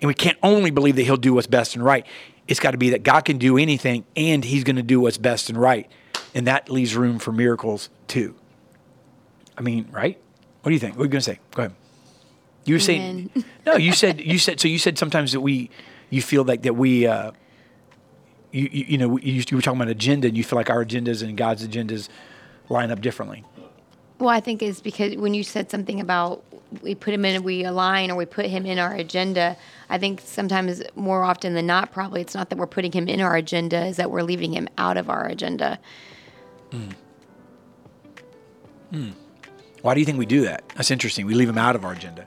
and 0.01 0.09
we 0.09 0.15
can't 0.15 0.39
only 0.43 0.71
believe 0.71 0.97
that 0.97 1.03
He'll 1.03 1.17
do 1.17 1.35
what's 1.35 1.47
best 1.47 1.75
and 1.75 1.85
right. 1.85 2.07
It's 2.47 2.61
got 2.61 2.73
to 2.73 2.79
be 2.79 2.91
that 2.91 3.03
God 3.03 3.25
can 3.25 3.39
do 3.39 3.57
anything, 3.57 4.05
and 4.17 4.45
He's 4.45 4.65
going 4.65 4.77
to 4.77 4.83
do 4.83 5.01
what's 5.01 5.19
best 5.19 5.49
and 5.49 5.59
right, 5.59 5.91
and 6.35 6.47
that 6.47 6.71
leaves 6.71 6.97
room 6.97 7.19
for 7.19 7.33
miracles 7.33 7.91
too. 8.09 8.35
I 9.57 9.63
mean, 9.63 9.89
right? 9.93 10.19
What 10.63 10.71
do 10.71 10.75
you 10.75 10.81
think? 10.81 10.97
What 10.97 11.03
are 11.03 11.07
you 11.07 11.11
going 11.11 11.21
to 11.21 11.31
say? 11.31 11.39
Go 11.53 11.65
ahead. 11.65 11.75
You 12.65 12.77
were 12.77 12.81
saying 12.81 13.31
no. 13.67 13.77
You 13.77 13.93
said 13.93 14.21
you 14.21 14.39
said 14.39 14.61
so. 14.61 14.69
You 14.69 14.79
said 14.79 14.99
sometimes 14.99 15.33
that 15.33 15.41
we, 15.41 15.71
you 16.11 16.23
feel 16.23 16.45
like 16.45 16.63
that 16.63 16.75
we, 16.75 17.07
uh, 17.07 17.33
you, 18.55 18.69
you 18.73 18.85
you 18.89 18.99
know 18.99 19.19
you, 19.19 19.43
you 19.49 19.57
were 19.57 19.63
talking 19.63 19.81
about 19.81 19.91
agenda, 19.91 20.29
and 20.29 20.37
you 20.37 20.45
feel 20.45 20.57
like 20.57 20.71
our 20.71 20.85
agendas 20.85 21.23
and 21.23 21.37
God's 21.37 21.67
agendas 21.67 22.09
line 22.69 22.91
up 22.91 23.01
differently. 23.01 23.45
Well, 24.19 24.31
I 24.31 24.41
think 24.41 24.63
it's 24.63 24.81
because 24.81 25.17
when 25.17 25.35
you 25.35 25.43
said 25.43 25.71
something 25.71 26.01
about 26.01 26.45
we 26.83 26.95
put 26.95 27.15
him 27.15 27.25
in, 27.25 27.43
we 27.43 27.65
align, 27.65 28.11
or 28.11 28.17
we 28.17 28.27
put 28.27 28.47
him 28.47 28.67
in 28.67 28.79
our 28.79 28.95
agenda. 28.95 29.57
I 29.89 29.99
think 29.99 30.21
sometimes 30.21 30.83
more 30.95 31.25
often 31.25 31.55
than 31.55 31.67
not, 31.67 31.93
probably 31.93 32.21
it's 32.21 32.35
not 32.35 32.49
that 32.51 32.59
we're 32.59 32.67
putting 32.67 32.93
him 32.93 33.09
in 33.09 33.21
our 33.21 33.37
agenda, 33.37 33.87
is 33.87 33.97
that 33.97 34.11
we're 34.11 34.23
leaving 34.23 34.53
him 34.53 34.69
out 34.79 34.97
of 34.97 35.11
our 35.11 35.27
agenda. 35.27 35.79
Hmm. 36.71 36.91
Hmm. 38.91 39.11
Why 39.83 39.95
do 39.95 40.01
you 40.01 40.07
think 40.07 40.19
we 40.19 40.27
do 40.27 40.43
that? 40.43 40.65
That's 40.77 40.91
interesting. 40.91 41.27
We 41.27 41.35
leave 41.35 41.49
him 41.49 41.59
out 41.59 41.77
of 41.77 41.85
our 41.85 41.93
agenda. 41.93 42.25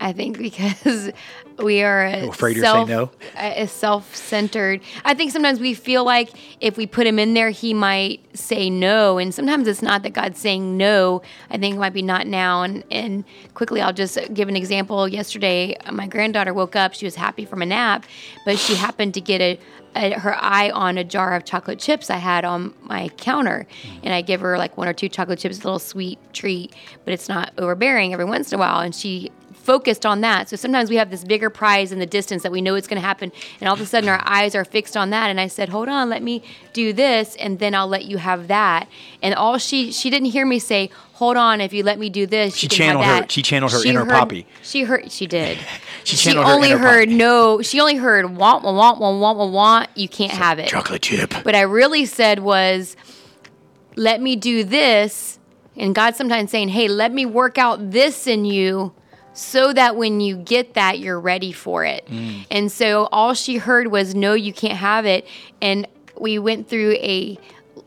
I 0.00 0.12
think 0.12 0.38
because 0.38 1.10
we 1.58 1.82
are 1.82 2.06
Afraid 2.06 2.54
to 2.54 2.60
say 2.60 2.66
self, 2.66 2.88
no? 2.88 3.10
a 3.36 3.62
a 3.62 3.66
self-centered. 3.66 4.80
I 5.04 5.14
think 5.14 5.32
sometimes 5.32 5.60
we 5.60 5.74
feel 5.74 6.04
like 6.04 6.30
if 6.60 6.76
we 6.76 6.86
put 6.86 7.06
him 7.06 7.18
in 7.18 7.34
there, 7.34 7.50
he 7.50 7.72
might 7.74 8.20
say 8.36 8.68
no, 8.68 9.18
and 9.18 9.34
sometimes 9.34 9.66
it's 9.66 9.82
not 9.82 10.02
that 10.02 10.10
God's 10.12 10.38
saying 10.38 10.76
no. 10.76 11.22
I 11.50 11.58
think 11.58 11.76
it 11.76 11.78
might 11.78 11.94
be 11.94 12.02
not 12.02 12.26
now. 12.26 12.62
And 12.62 12.84
and 12.90 13.24
quickly, 13.54 13.80
I'll 13.80 13.92
just 13.92 14.18
give 14.34 14.48
an 14.48 14.56
example. 14.56 15.08
Yesterday, 15.08 15.76
my 15.90 16.06
granddaughter 16.06 16.52
woke 16.52 16.76
up. 16.76 16.94
She 16.94 17.06
was 17.06 17.14
happy 17.14 17.44
from 17.44 17.62
a 17.62 17.66
nap, 17.66 18.04
but 18.44 18.58
she 18.58 18.74
happened 18.74 19.14
to 19.14 19.20
get 19.20 19.40
a. 19.40 19.58
a 19.94 20.18
her 20.18 20.36
eye 20.36 20.70
on 20.70 20.98
a 20.98 21.04
jar 21.04 21.34
of 21.34 21.44
chocolate 21.46 21.78
chips 21.78 22.10
I 22.10 22.18
had 22.18 22.44
on 22.44 22.74
my 22.82 23.08
counter, 23.16 23.66
and 24.02 24.12
I 24.12 24.20
give 24.20 24.42
her 24.42 24.58
like 24.58 24.76
one 24.76 24.88
or 24.88 24.92
two 24.92 25.08
chocolate 25.08 25.38
chips, 25.38 25.58
a 25.60 25.64
little 25.64 25.78
sweet 25.78 26.18
treat, 26.34 26.74
but 27.06 27.14
it's 27.14 27.30
not 27.30 27.52
overbearing 27.56 28.12
every 28.12 28.26
once 28.26 28.52
in 28.52 28.56
a 28.56 28.58
while. 28.58 28.80
And 28.80 28.94
she 28.94 29.32
focused 29.66 30.06
on 30.06 30.20
that. 30.20 30.48
So 30.48 30.54
sometimes 30.56 30.88
we 30.88 30.96
have 30.96 31.10
this 31.10 31.24
bigger 31.24 31.50
prize 31.50 31.90
in 31.90 31.98
the 31.98 32.06
distance 32.06 32.44
that 32.44 32.52
we 32.52 32.62
know 32.62 32.76
it's 32.76 32.86
going 32.86 33.02
to 33.02 33.06
happen, 33.06 33.32
and 33.60 33.68
all 33.68 33.74
of 33.74 33.80
a 33.80 33.86
sudden 33.86 34.08
our 34.08 34.22
eyes 34.24 34.54
are 34.54 34.64
fixed 34.64 34.96
on 34.96 35.10
that. 35.10 35.28
And 35.28 35.40
I 35.40 35.48
said, 35.48 35.68
"Hold 35.70 35.88
on, 35.88 36.08
let 36.08 36.22
me 36.22 36.42
do 36.72 36.92
this, 36.92 37.34
and 37.36 37.58
then 37.58 37.74
I'll 37.74 37.88
let 37.88 38.04
you 38.04 38.18
have 38.18 38.46
that." 38.48 38.88
And 39.20 39.34
all 39.34 39.58
she 39.58 39.90
she 39.92 40.08
didn't 40.08 40.28
hear 40.30 40.46
me 40.46 40.60
say, 40.60 40.88
"Hold 41.14 41.36
on, 41.36 41.60
if 41.60 41.72
you 41.72 41.82
let 41.82 41.98
me 41.98 42.08
do 42.08 42.26
this, 42.26 42.54
She 42.56 42.66
you 42.66 42.68
can 42.70 42.78
have 42.78 42.86
channeled 43.02 43.24
her- 43.24 43.28
she 43.28 43.42
channeled 43.42 43.72
her 43.72 43.84
inner 43.84 44.00
heard, 44.04 44.10
Poppy. 44.10 44.46
She 44.62 44.84
heard. 44.84 45.10
She 45.10 45.26
did. 45.26 45.58
She 46.04 46.14
she 46.14 46.36
her 46.36 46.44
only 46.44 46.70
heard 46.70 47.08
Poppy. 47.08 47.16
no. 47.16 47.60
She 47.62 47.80
only 47.80 47.96
heard 47.96 48.36
want 48.36 48.62
want 48.62 48.76
want 48.76 49.00
want 49.00 49.20
want 49.20 49.38
want 49.38 49.52
want. 49.52 49.88
You 49.96 50.08
can't 50.08 50.30
have 50.30 50.60
it. 50.60 50.68
Chocolate 50.68 51.02
chip. 51.02 51.34
What 51.44 51.56
I 51.56 51.62
really 51.62 52.04
said 52.06 52.38
was, 52.38 52.94
let 53.96 54.22
me 54.22 54.36
do 54.36 54.62
this. 54.62 55.40
And 55.76 55.96
God 55.96 56.14
sometimes 56.14 56.52
saying, 56.52 56.68
hey, 56.68 56.86
let 56.86 57.12
me 57.12 57.26
work 57.26 57.58
out 57.58 57.90
this 57.90 58.28
in 58.28 58.44
you 58.44 58.92
so 59.36 59.72
that 59.72 59.96
when 59.96 60.20
you 60.20 60.36
get 60.36 60.74
that, 60.74 60.98
you're 60.98 61.20
ready 61.20 61.52
for 61.52 61.84
it. 61.84 62.06
Mm. 62.06 62.46
And 62.50 62.72
so 62.72 63.08
all 63.12 63.34
she 63.34 63.58
heard 63.58 63.88
was, 63.88 64.14
no, 64.14 64.32
you 64.32 64.52
can't 64.52 64.78
have 64.78 65.04
it. 65.04 65.26
And 65.60 65.86
we 66.18 66.38
went 66.38 66.68
through 66.68 66.92
a 66.94 67.38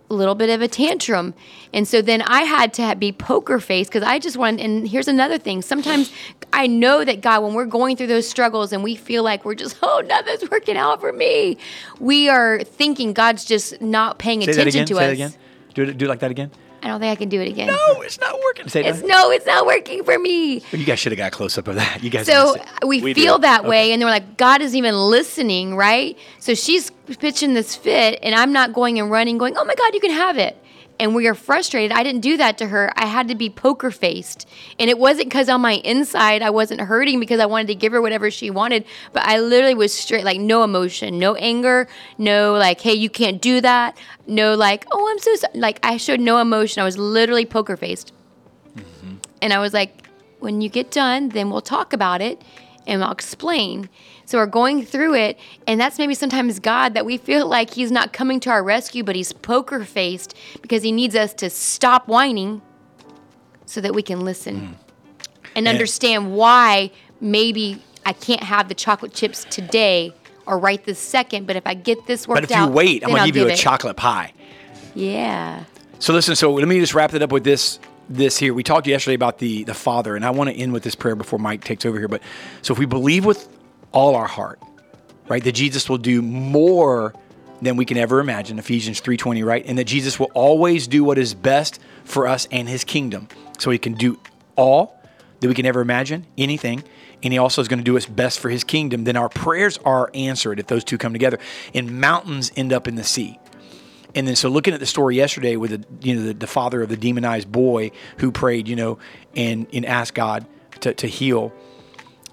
little 0.09 0.35
bit 0.35 0.49
of 0.49 0.61
a 0.61 0.67
tantrum. 0.67 1.33
And 1.73 1.87
so 1.87 2.01
then 2.01 2.21
I 2.21 2.41
had 2.41 2.73
to 2.75 2.95
be 2.95 3.11
poker 3.11 3.59
face 3.59 3.87
because 3.87 4.03
I 4.03 4.19
just 4.19 4.37
wanted, 4.37 4.61
and 4.61 4.87
here's 4.87 5.07
another 5.07 5.39
thing. 5.39 5.61
Sometimes 5.63 6.11
I 6.53 6.67
know 6.67 7.03
that 7.03 7.21
God, 7.21 7.43
when 7.43 7.55
we're 7.55 7.65
going 7.65 7.97
through 7.97 8.07
those 8.07 8.29
struggles 8.29 8.71
and 8.71 8.83
we 8.83 8.95
feel 8.95 9.23
like 9.23 9.43
we're 9.43 9.55
just, 9.55 9.77
oh, 9.83 10.03
nothing's 10.05 10.49
working 10.51 10.77
out 10.77 11.01
for 11.01 11.11
me, 11.11 11.57
we 11.99 12.29
are 12.29 12.59
thinking 12.59 13.13
God's 13.13 13.43
just 13.43 13.81
not 13.81 14.19
paying 14.19 14.41
Say 14.41 14.51
attention 14.51 14.83
again. 14.83 14.87
to 14.87 14.95
Say 14.95 15.23
us. 15.23 15.37
Do 15.73 15.83
it. 15.83 15.97
Do 15.97 16.05
it 16.05 16.09
like 16.09 16.19
that 16.19 16.31
again. 16.31 16.51
I 16.81 16.87
don't 16.87 16.99
think 16.99 17.11
I 17.11 17.15
can 17.15 17.29
do 17.29 17.41
it 17.41 17.47
again. 17.47 17.67
No, 17.67 18.01
it's 18.01 18.19
not 18.19 18.35
working. 18.43 18.67
Say 18.69 18.85
It's 18.85 19.01
no, 19.01 19.31
it's 19.31 19.45
not 19.45 19.65
working 19.65 20.03
for 20.03 20.17
me. 20.17 20.61
You 20.71 20.85
guys 20.85 20.99
should 20.99 21.11
have 21.11 21.17
got 21.17 21.27
a 21.27 21.35
close 21.35 21.57
up 21.57 21.67
of 21.67 21.75
that. 21.75 22.01
You 22.03 22.09
guys. 22.09 22.25
So 22.25 22.55
uh, 22.57 22.87
we, 22.87 23.01
We 23.01 23.13
feel 23.13 23.37
do. 23.37 23.41
that 23.41 23.65
way, 23.65 23.91
and 23.91 24.01
they're 24.01 24.09
like, 24.09 24.37
God 24.37 24.61
isn't 24.61 24.77
even 24.77 24.95
listening, 24.95 25.75
right? 25.75 26.17
So 26.39 26.53
she's 26.53 26.91
pitching 27.19 27.53
this 27.53 27.75
fit, 27.75 28.19
and 28.21 28.33
I'm 28.35 28.53
not 28.53 28.73
going 28.73 28.99
and 28.99 29.11
running, 29.11 29.37
going, 29.37 29.57
oh 29.57 29.65
my 29.65 29.75
God, 29.75 29.93
you 29.93 29.99
can 29.99 30.11
have 30.11 30.37
it. 30.37 30.55
And 30.99 31.15
we 31.15 31.27
are 31.27 31.33
frustrated. 31.33 31.95
I 31.95 32.03
didn't 32.03 32.21
do 32.21 32.35
that 32.37 32.57
to 32.57 32.67
her. 32.67 32.91
I 32.97 33.05
had 33.05 33.29
to 33.29 33.35
be 33.35 33.49
poker 33.49 33.89
faced. 33.89 34.47
And 34.77 34.89
it 34.89 34.99
wasn't 34.99 35.29
because 35.29 35.47
on 35.47 35.61
my 35.61 35.75
inside 35.75 36.41
I 36.41 36.49
wasn't 36.49 36.81
hurting 36.81 37.21
because 37.21 37.39
I 37.39 37.45
wanted 37.45 37.67
to 37.67 37.75
give 37.75 37.93
her 37.93 38.01
whatever 38.01 38.29
she 38.29 38.49
wanted, 38.49 38.83
but 39.13 39.23
I 39.23 39.39
literally 39.39 39.75
was 39.75 39.93
straight, 39.93 40.25
like 40.25 40.39
no 40.39 40.63
emotion, 40.63 41.17
no 41.17 41.35
anger, 41.35 41.87
no 42.17 42.53
like, 42.53 42.81
hey, 42.81 42.93
you 42.93 43.09
can't 43.09 43.41
do 43.41 43.61
that. 43.61 43.97
No, 44.27 44.55
like, 44.55 44.85
oh, 44.91 45.09
I'm 45.09 45.19
so 45.19 45.35
sorry. 45.35 45.53
Like, 45.57 45.79
I 45.83 45.97
showed 45.97 46.19
no 46.19 46.39
emotion. 46.39 46.81
I 46.81 46.85
was 46.85 46.97
literally 46.97 47.45
poker 47.45 47.77
faced. 47.77 48.11
Mm-hmm. 48.75 49.15
And 49.41 49.53
I 49.53 49.59
was 49.59 49.73
like, 49.73 50.07
when 50.39 50.61
you 50.61 50.69
get 50.69 50.91
done, 50.91 51.29
then 51.29 51.49
we'll 51.49 51.61
talk 51.61 51.93
about 51.93 52.21
it 52.21 52.41
and 52.89 53.03
I'll 53.03 53.11
explain. 53.11 53.89
So 54.29 54.37
we're 54.37 54.45
going 54.45 54.85
through 54.85 55.15
it, 55.15 55.39
and 55.65 55.81
that's 55.81 55.97
maybe 55.97 56.13
sometimes 56.13 56.59
God 56.59 56.93
that 56.93 57.03
we 57.03 57.17
feel 57.17 57.47
like 57.47 57.73
He's 57.73 57.91
not 57.91 58.13
coming 58.13 58.39
to 58.41 58.51
our 58.51 58.63
rescue, 58.63 59.03
but 59.03 59.15
He's 59.15 59.33
poker 59.33 59.83
faced 59.83 60.35
because 60.61 60.83
He 60.83 60.91
needs 60.91 61.15
us 61.15 61.33
to 61.33 61.49
stop 61.49 62.07
whining 62.07 62.61
so 63.65 63.81
that 63.81 63.95
we 63.95 64.03
can 64.03 64.19
listen 64.19 64.61
mm. 64.61 64.73
and 65.55 65.67
understand 65.67 66.35
why 66.35 66.91
maybe 67.19 67.81
I 68.05 68.13
can't 68.13 68.43
have 68.43 68.67
the 68.67 68.75
chocolate 68.75 69.15
chips 69.15 69.45
today 69.45 70.13
or 70.45 70.59
right 70.59 70.83
this 70.85 70.99
second, 70.99 71.47
but 71.47 71.55
if 71.55 71.65
I 71.65 71.73
get 71.73 72.05
this 72.05 72.27
worked 72.27 72.43
out, 72.43 72.49
But 72.49 72.51
if 72.51 72.55
you 72.55 72.63
out, 72.65 72.71
wait, 72.71 73.03
I'm 73.03 73.09
gonna 73.09 73.21
I'll 73.21 73.25
give 73.25 73.35
you 73.35 73.47
a 73.47 73.53
it. 73.53 73.57
chocolate 73.57 73.97
pie. 73.97 74.31
Yeah. 74.93 75.63
So 75.97 76.13
listen, 76.13 76.35
so 76.35 76.53
let 76.53 76.67
me 76.67 76.79
just 76.79 76.93
wrap 76.93 77.15
it 77.15 77.23
up 77.23 77.31
with 77.31 77.45
this 77.45 77.79
this 78.07 78.37
here. 78.37 78.53
We 78.53 78.61
talked 78.61 78.85
yesterday 78.85 79.15
about 79.15 79.39
the 79.39 79.63
the 79.63 79.73
Father, 79.73 80.15
and 80.15 80.23
I 80.23 80.29
want 80.29 80.51
to 80.51 80.55
end 80.55 80.71
with 80.71 80.83
this 80.83 80.93
prayer 80.93 81.15
before 81.15 81.39
Mike 81.39 81.63
takes 81.63 81.83
over 81.83 81.97
here. 81.97 82.07
But 82.07 82.21
so 82.61 82.73
if 82.73 82.77
we 82.77 82.85
believe 82.85 83.25
with 83.25 83.49
all 83.91 84.15
our 84.15 84.27
heart, 84.27 84.61
right, 85.27 85.43
that 85.43 85.53
Jesus 85.53 85.89
will 85.89 85.97
do 85.97 86.21
more 86.21 87.13
than 87.61 87.75
we 87.75 87.85
can 87.85 87.97
ever 87.97 88.19
imagine, 88.19 88.57
Ephesians 88.57 89.01
3:20, 89.01 89.43
right? 89.43 89.65
And 89.65 89.77
that 89.77 89.83
Jesus 89.85 90.19
will 90.19 90.31
always 90.33 90.87
do 90.87 91.03
what 91.03 91.17
is 91.17 91.33
best 91.33 91.79
for 92.05 92.27
us 92.27 92.47
and 92.51 92.69
his 92.69 92.83
kingdom. 92.83 93.27
So 93.57 93.69
he 93.71 93.77
can 93.77 93.93
do 93.93 94.17
all 94.55 94.97
that 95.41 95.47
we 95.47 95.53
can 95.53 95.65
ever 95.65 95.81
imagine, 95.81 96.25
anything, 96.37 96.83
and 97.21 97.33
he 97.33 97.39
also 97.39 97.61
is 97.61 97.67
going 97.67 97.79
to 97.79 97.83
do 97.83 97.93
what's 97.93 98.05
best 98.05 98.39
for 98.39 98.49
his 98.49 98.63
kingdom, 98.63 99.03
then 99.03 99.17
our 99.17 99.29
prayers 99.29 99.77
are 99.83 100.09
answered 100.13 100.59
if 100.59 100.67
those 100.67 100.83
two 100.83 100.97
come 100.97 101.13
together. 101.13 101.39
And 101.73 101.99
mountains 101.99 102.51
end 102.55 102.71
up 102.71 102.87
in 102.87 102.95
the 102.95 103.03
sea. 103.03 103.39
And 104.15 104.27
then, 104.27 104.35
so 104.35 104.49
looking 104.49 104.73
at 104.73 104.79
the 104.79 104.85
story 104.85 105.17
yesterday 105.17 105.55
with 105.55 105.71
the, 105.71 106.07
you 106.07 106.15
know, 106.15 106.23
the, 106.23 106.33
the 106.33 106.47
father 106.47 106.81
of 106.81 106.89
the 106.89 106.97
demonized 106.97 107.51
boy 107.51 107.91
who 108.17 108.31
prayed, 108.31 108.67
you 108.67 108.75
know, 108.75 108.97
and, 109.35 109.67
and 109.71 109.85
asked 109.85 110.13
God 110.13 110.45
to, 110.81 110.93
to 110.93 111.07
heal. 111.07 111.53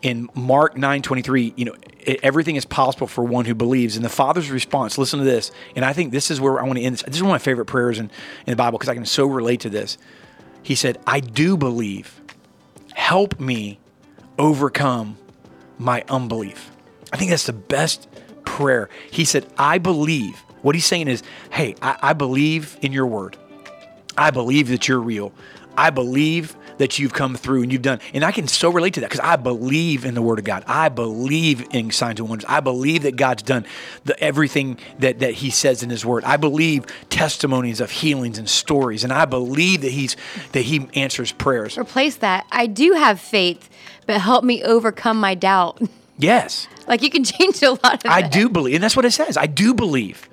In 0.07 0.31
Mark 0.37 0.77
9:23, 0.77 1.53
you 1.57 1.65
know, 1.65 1.75
everything 2.23 2.55
is 2.55 2.65
possible 2.65 3.09
for 3.09 3.25
one 3.25 3.45
who 3.45 3.57
believes. 3.57 3.97
And 3.97 4.05
the 4.05 4.09
father's 4.09 4.53
response, 4.53 4.99
listen 4.99 5.19
to 5.19 5.25
this. 5.25 5.51
And 5.75 5.85
I 5.85 5.93
think 5.93 6.13
this 6.13 6.31
is 6.31 6.41
where 6.41 6.61
I 6.61 6.63
want 6.63 6.79
to 6.79 6.85
end 6.85 6.93
this. 6.93 7.03
This 7.03 7.17
is 7.17 7.23
one 7.23 7.31
of 7.31 7.35
my 7.35 7.39
favorite 7.39 7.65
prayers 7.65 7.99
in, 7.99 8.05
in 8.47 8.53
the 8.53 8.57
Bible 8.57 8.79
because 8.79 8.89
I 8.89 8.95
can 8.95 9.05
so 9.05 9.27
relate 9.27 9.59
to 9.63 9.69
this. 9.69 9.99
He 10.63 10.77
said, 10.77 11.01
I 11.09 11.19
do 11.19 11.57
believe. 11.57 12.21
Help 12.95 13.41
me 13.41 13.81
overcome 14.39 15.19
my 15.77 16.05
unbelief. 16.09 16.71
I 17.13 17.17
think 17.17 17.31
that's 17.31 17.47
the 17.47 17.53
best 17.53 18.07
prayer. 18.45 18.89
He 19.11 19.25
said, 19.25 19.45
I 19.59 19.79
believe. 19.79 20.37
What 20.63 20.77
he's 20.77 20.87
saying 20.87 21.09
is, 21.09 21.25
hey, 21.51 21.75
I, 21.83 21.99
I 22.01 22.13
believe 22.13 22.79
in 22.81 22.93
your 22.93 23.09
word. 23.09 23.37
I 24.17 24.31
believe 24.31 24.69
that 24.69 24.87
you're 24.87 25.01
real. 25.01 25.33
I 25.77 25.91
believe 25.91 26.57
that 26.79 26.99
you've 26.99 27.15
come 27.15 27.35
through 27.37 27.63
and 27.63 27.73
you've 27.73 27.83
done. 27.83 28.01
And 28.13 28.23
I 28.25 28.33
can 28.33 28.47
so 28.49 28.71
relate 28.71 28.95
to 28.95 29.01
that 29.01 29.09
because 29.11 29.21
I 29.25 29.37
believe 29.37 30.05
in 30.05 30.15
the 30.15 30.21
word 30.21 30.39
of 30.39 30.45
God. 30.45 30.63
I 30.67 30.89
believe 30.91 31.67
in 31.73 31.91
signs 31.91 32.21
and 32.21 32.29
wonders. 32.29 32.45
I 32.49 32.61
believe 32.61 33.03
that 33.05 33.17
God's 33.17 33.43
done 33.43 33.65
the, 34.05 34.19
everything 34.23 34.79
that, 34.99 35.21
that 35.21 35.35
he 35.35 35.49
says 35.51 35.83
in 35.83 35.89
his 35.89 36.05
word. 36.05 36.25
I 36.25 36.37
believe 36.37 36.85
testimonies 37.09 37.81
of 37.81 37.91
healings 37.91 38.39
and 38.39 38.49
stories. 38.49 39.05
And 39.05 39.13
I 39.13 39.25
believe 39.25 39.81
that 39.83 39.93
he's 39.93 40.17
that 40.53 40.63
he 40.63 40.87
answers 40.95 41.33
prayers. 41.33 41.79
Replace 41.79 42.17
that. 42.17 42.47
I 42.53 42.67
do 42.67 42.93
have 42.93 43.21
faith, 43.21 43.71
but 44.07 44.21
help 44.21 44.45
me 44.45 44.63
overcome 44.63 45.19
my 45.19 45.35
doubt. 45.35 45.81
Yes. 46.19 46.67
like 46.89 47.03
you 47.03 47.11
can 47.11 47.25
change 47.25 47.63
a 47.63 47.73
lot 47.73 48.03
of 48.03 48.11
I 48.11 48.23
that. 48.23 48.33
do 48.33 48.49
believe, 48.49 48.77
and 48.77 48.83
that's 48.83 48.97
what 48.97 49.05
it 49.05 49.11
says. 49.11 49.37
I 49.37 49.45
do 49.45 49.75
believe. 49.75 50.31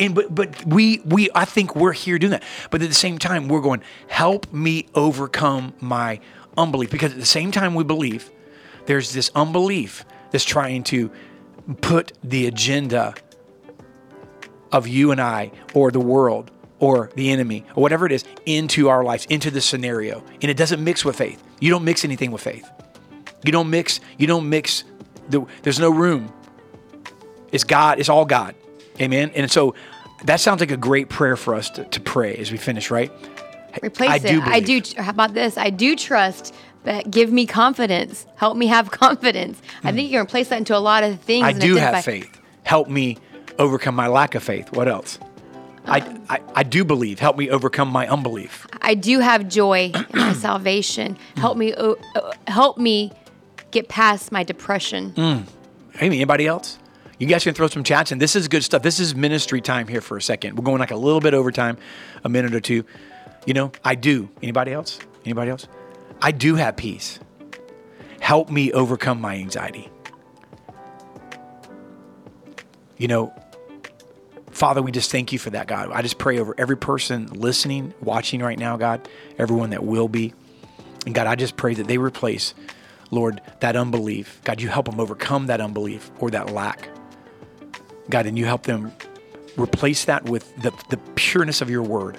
And 0.00 0.14
but 0.14 0.34
but 0.34 0.66
we 0.66 1.00
we 1.04 1.28
I 1.34 1.44
think 1.44 1.76
we're 1.76 1.92
here 1.92 2.18
doing 2.18 2.32
that. 2.32 2.42
But 2.70 2.82
at 2.82 2.88
the 2.88 2.94
same 2.94 3.18
time, 3.18 3.46
we're 3.46 3.60
going, 3.60 3.82
help 4.08 4.52
me 4.52 4.86
overcome 4.94 5.74
my 5.78 6.20
unbelief. 6.56 6.90
Because 6.90 7.12
at 7.12 7.18
the 7.18 7.26
same 7.26 7.52
time 7.52 7.74
we 7.74 7.84
believe, 7.84 8.30
there's 8.86 9.12
this 9.12 9.30
unbelief 9.34 10.04
that's 10.30 10.44
trying 10.44 10.82
to 10.84 11.10
put 11.82 12.12
the 12.24 12.46
agenda 12.46 13.14
of 14.72 14.88
you 14.88 15.12
and 15.12 15.20
I 15.20 15.52
or 15.74 15.90
the 15.90 16.00
world 16.00 16.50
or 16.78 17.10
the 17.14 17.30
enemy 17.30 17.64
or 17.74 17.82
whatever 17.82 18.06
it 18.06 18.12
is 18.12 18.24
into 18.46 18.88
our 18.88 19.04
lives, 19.04 19.26
into 19.26 19.50
the 19.50 19.60
scenario. 19.60 20.24
And 20.40 20.50
it 20.50 20.56
doesn't 20.56 20.82
mix 20.82 21.04
with 21.04 21.16
faith. 21.16 21.42
You 21.60 21.70
don't 21.70 21.84
mix 21.84 22.04
anything 22.04 22.30
with 22.30 22.42
faith. 22.42 22.68
You 23.44 23.52
don't 23.52 23.68
mix, 23.68 24.00
you 24.16 24.26
don't 24.26 24.48
mix 24.48 24.84
the, 25.28 25.44
there's 25.62 25.78
no 25.78 25.90
room. 25.90 26.32
It's 27.52 27.64
God, 27.64 27.98
it's 27.98 28.08
all 28.08 28.24
God. 28.24 28.54
Amen. 29.00 29.30
And 29.34 29.50
so 29.50 29.74
that 30.24 30.40
sounds 30.40 30.60
like 30.60 30.70
a 30.70 30.76
great 30.76 31.08
prayer 31.08 31.36
for 31.36 31.54
us 31.54 31.70
to, 31.70 31.84
to 31.84 32.00
pray 32.00 32.36
as 32.36 32.52
we 32.52 32.58
finish, 32.58 32.90
right? 32.90 33.10
Replace 33.82 34.10
I 34.10 34.16
it. 34.16 34.22
do 34.22 34.42
I 34.42 34.60
do. 34.60 34.82
How 34.96 35.10
about 35.10 35.34
this? 35.34 35.56
I 35.56 35.70
do 35.70 35.94
trust, 35.96 36.54
but 36.82 37.10
give 37.10 37.32
me 37.32 37.46
confidence. 37.46 38.26
Help 38.36 38.56
me 38.56 38.66
have 38.66 38.90
confidence. 38.90 39.60
I 39.82 39.90
hmm. 39.90 39.96
think 39.96 40.10
you 40.10 40.16
can 40.18 40.24
replace 40.26 40.48
that 40.48 40.58
into 40.58 40.76
a 40.76 40.78
lot 40.80 41.04
of 41.04 41.20
things. 41.20 41.42
Hmm. 41.42 41.48
I 41.48 41.52
do 41.52 41.76
identify- 41.76 41.96
have 41.96 42.04
faith. 42.04 42.40
Help 42.64 42.88
me 42.88 43.16
overcome 43.58 43.94
my 43.94 44.08
lack 44.08 44.34
of 44.34 44.42
faith. 44.42 44.72
What 44.72 44.88
else? 44.88 45.18
I, 45.86 46.00
um, 46.00 46.22
I, 46.28 46.40
I 46.56 46.62
do 46.62 46.84
believe. 46.84 47.18
Help 47.20 47.36
me 47.36 47.48
overcome 47.48 47.88
my 47.88 48.06
unbelief. 48.06 48.66
I 48.82 48.94
do 48.94 49.20
have 49.20 49.48
joy 49.48 49.92
in 49.94 50.06
my 50.12 50.32
salvation. 50.48 51.16
Hmm. 51.34 51.40
Help 51.40 51.56
me. 51.56 51.74
o- 51.74 51.96
o- 52.16 52.32
help 52.48 52.76
me 52.76 53.12
get 53.70 53.88
past 53.88 54.32
my 54.32 54.42
depression. 54.42 55.10
Hmm. 55.10 55.96
Hey, 55.96 56.06
anybody 56.06 56.46
else? 56.46 56.78
You 57.20 57.26
guys 57.26 57.44
can 57.44 57.52
throw 57.52 57.66
some 57.66 57.84
chats 57.84 58.12
in. 58.12 58.18
This 58.18 58.34
is 58.34 58.48
good 58.48 58.64
stuff. 58.64 58.80
This 58.80 58.98
is 58.98 59.14
ministry 59.14 59.60
time 59.60 59.86
here 59.86 60.00
for 60.00 60.16
a 60.16 60.22
second. 60.22 60.56
We're 60.56 60.64
going 60.64 60.78
like 60.78 60.90
a 60.90 60.96
little 60.96 61.20
bit 61.20 61.34
over 61.34 61.52
time, 61.52 61.76
a 62.24 62.30
minute 62.30 62.54
or 62.54 62.60
two. 62.60 62.82
You 63.44 63.52
know, 63.52 63.72
I 63.84 63.94
do. 63.94 64.30
Anybody 64.42 64.72
else? 64.72 64.98
Anybody 65.26 65.50
else? 65.50 65.68
I 66.22 66.32
do 66.32 66.54
have 66.54 66.78
peace. 66.78 67.20
Help 68.20 68.48
me 68.48 68.72
overcome 68.72 69.20
my 69.20 69.36
anxiety. 69.36 69.90
You 72.96 73.08
know, 73.08 73.34
Father, 74.50 74.80
we 74.80 74.90
just 74.90 75.12
thank 75.12 75.30
you 75.30 75.38
for 75.38 75.50
that, 75.50 75.66
God. 75.66 75.90
I 75.92 76.00
just 76.00 76.16
pray 76.16 76.38
over 76.38 76.54
every 76.56 76.76
person 76.78 77.26
listening, 77.26 77.92
watching 78.00 78.40
right 78.40 78.58
now, 78.58 78.78
God, 78.78 79.06
everyone 79.38 79.70
that 79.70 79.84
will 79.84 80.08
be. 80.08 80.32
And 81.04 81.14
God, 81.14 81.26
I 81.26 81.34
just 81.34 81.58
pray 81.58 81.74
that 81.74 81.86
they 81.86 81.98
replace, 81.98 82.54
Lord, 83.10 83.42
that 83.60 83.76
unbelief. 83.76 84.40
God, 84.44 84.62
you 84.62 84.68
help 84.68 84.86
them 84.86 84.98
overcome 85.00 85.48
that 85.48 85.60
unbelief 85.60 86.10
or 86.18 86.30
that 86.30 86.48
lack. 86.50 86.88
God, 88.10 88.26
and 88.26 88.38
you 88.38 88.44
help 88.44 88.64
them 88.64 88.92
replace 89.56 90.04
that 90.04 90.24
with 90.24 90.54
the, 90.62 90.72
the 90.90 90.96
pureness 91.14 91.60
of 91.60 91.70
your 91.70 91.82
word. 91.82 92.18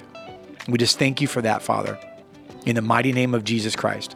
We 0.67 0.77
just 0.77 0.99
thank 0.99 1.21
you 1.21 1.27
for 1.27 1.41
that, 1.41 1.61
Father. 1.61 1.99
In 2.65 2.75
the 2.75 2.81
mighty 2.81 3.11
name 3.11 3.33
of 3.33 3.43
Jesus 3.43 3.75
Christ. 3.75 4.15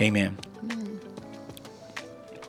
Amen. 0.00 0.38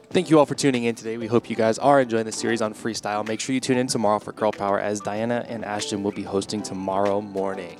Thank 0.10 0.30
you 0.30 0.40
all 0.40 0.46
for 0.46 0.56
tuning 0.56 0.86
in 0.86 0.96
today. 0.96 1.18
We 1.18 1.28
hope 1.28 1.50
you 1.50 1.56
guys 1.56 1.78
are 1.78 2.02
enjoying 2.02 2.26
the 2.26 2.32
series 2.32 2.62
on 2.62 2.74
freestyle. 2.74 3.28
Make 3.28 3.40
sure 3.40 3.54
you 3.54 3.60
tune 3.60 3.78
in 3.78 3.88
tomorrow 3.88 4.20
for 4.20 4.32
Girl 4.32 4.52
Power 4.52 4.80
as 4.80 5.00
Diana 5.00 5.46
and 5.48 5.66
Ashton 5.66 6.02
will 6.02 6.12
be 6.12 6.24
hosting 6.24 6.64
tomorrow 6.64 7.22
morning. 7.22 7.80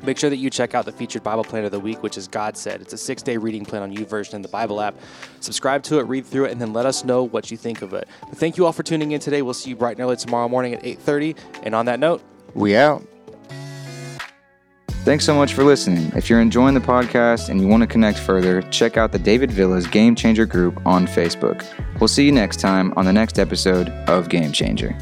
Make 0.03 0.19
sure 0.19 0.31
that 0.31 0.37
you 0.37 0.51
check 0.51 0.75
out 0.75 0.85
the 0.85 0.93
featured 0.93 1.23
Bible 1.23 1.45
plan 1.45 1.65
of 1.65 1.73
the 1.73 1.81
week, 1.81 2.03
which 2.03 2.17
is 2.17 2.29
God 2.29 2.57
Said. 2.57 2.81
It's 2.81 2.93
a 2.93 2.99
six 2.99 3.23
day 3.23 3.37
reading 3.37 3.65
plan 3.65 3.83
on 3.83 3.95
YouVersion 3.95 4.35
in 4.35 4.43
the 4.43 4.49
Bible 4.49 4.81
app. 4.81 4.95
Subscribe 5.41 5.83
to 5.85 5.99
it, 5.99 6.03
read 6.05 6.25
through 6.25 6.47
it, 6.47 6.53
and 6.53 6.61
then 6.61 6.73
let 6.73 6.87
us 6.87 7.05
know 7.05 7.25
what 7.25 7.51
you 7.51 7.57
think 7.57 7.83
of 7.83 7.95
it. 7.95 8.07
But 8.29 8.39
thank 8.39 8.57
you 8.57 8.67
all 8.67 8.73
for 8.73 8.83
tuning 8.83 9.13
in 9.13 9.21
today. 9.21 9.43
We'll 9.43 9.55
see 9.55 9.71
you 9.71 9.77
bright 9.77 9.97
and 9.97 10.01
early 10.05 10.17
tomorrow 10.17 10.49
morning 10.49 10.75
at 10.75 10.83
8.30. 10.83 11.37
And 11.65 11.75
on 11.75 11.87
that 11.87 11.99
note, 11.99 12.23
We 12.55 12.77
out. 12.77 13.05
Thanks 15.05 15.25
so 15.25 15.35
much 15.35 15.55
for 15.55 15.65
listening. 15.65 16.13
If 16.15 16.29
you're 16.29 16.41
enjoying 16.41 16.75
the 16.75 16.81
podcast 16.81 17.49
and 17.49 17.61
you 17.61 17.67
want 17.67 17.81
to 17.83 17.87
connect 17.87 18.19
further, 18.19 18.61
check 18.63 18.99
out 18.99 19.11
the 19.11 19.19
David 19.19 19.51
Villas 19.51 19.87
Game 19.87 20.15
Changer 20.15 20.45
group 20.45 20.79
on 20.85 21.07
Facebook. 21.07 21.65
We'll 21.99 22.09
see 22.09 22.27
you 22.27 22.33
next 22.33 22.61
time 22.61 22.93
on 22.97 23.07
the 23.07 23.13
next 23.13 23.39
episode 23.39 23.89
of 24.07 24.29
Game 24.29 24.53
Changer. 24.53 24.95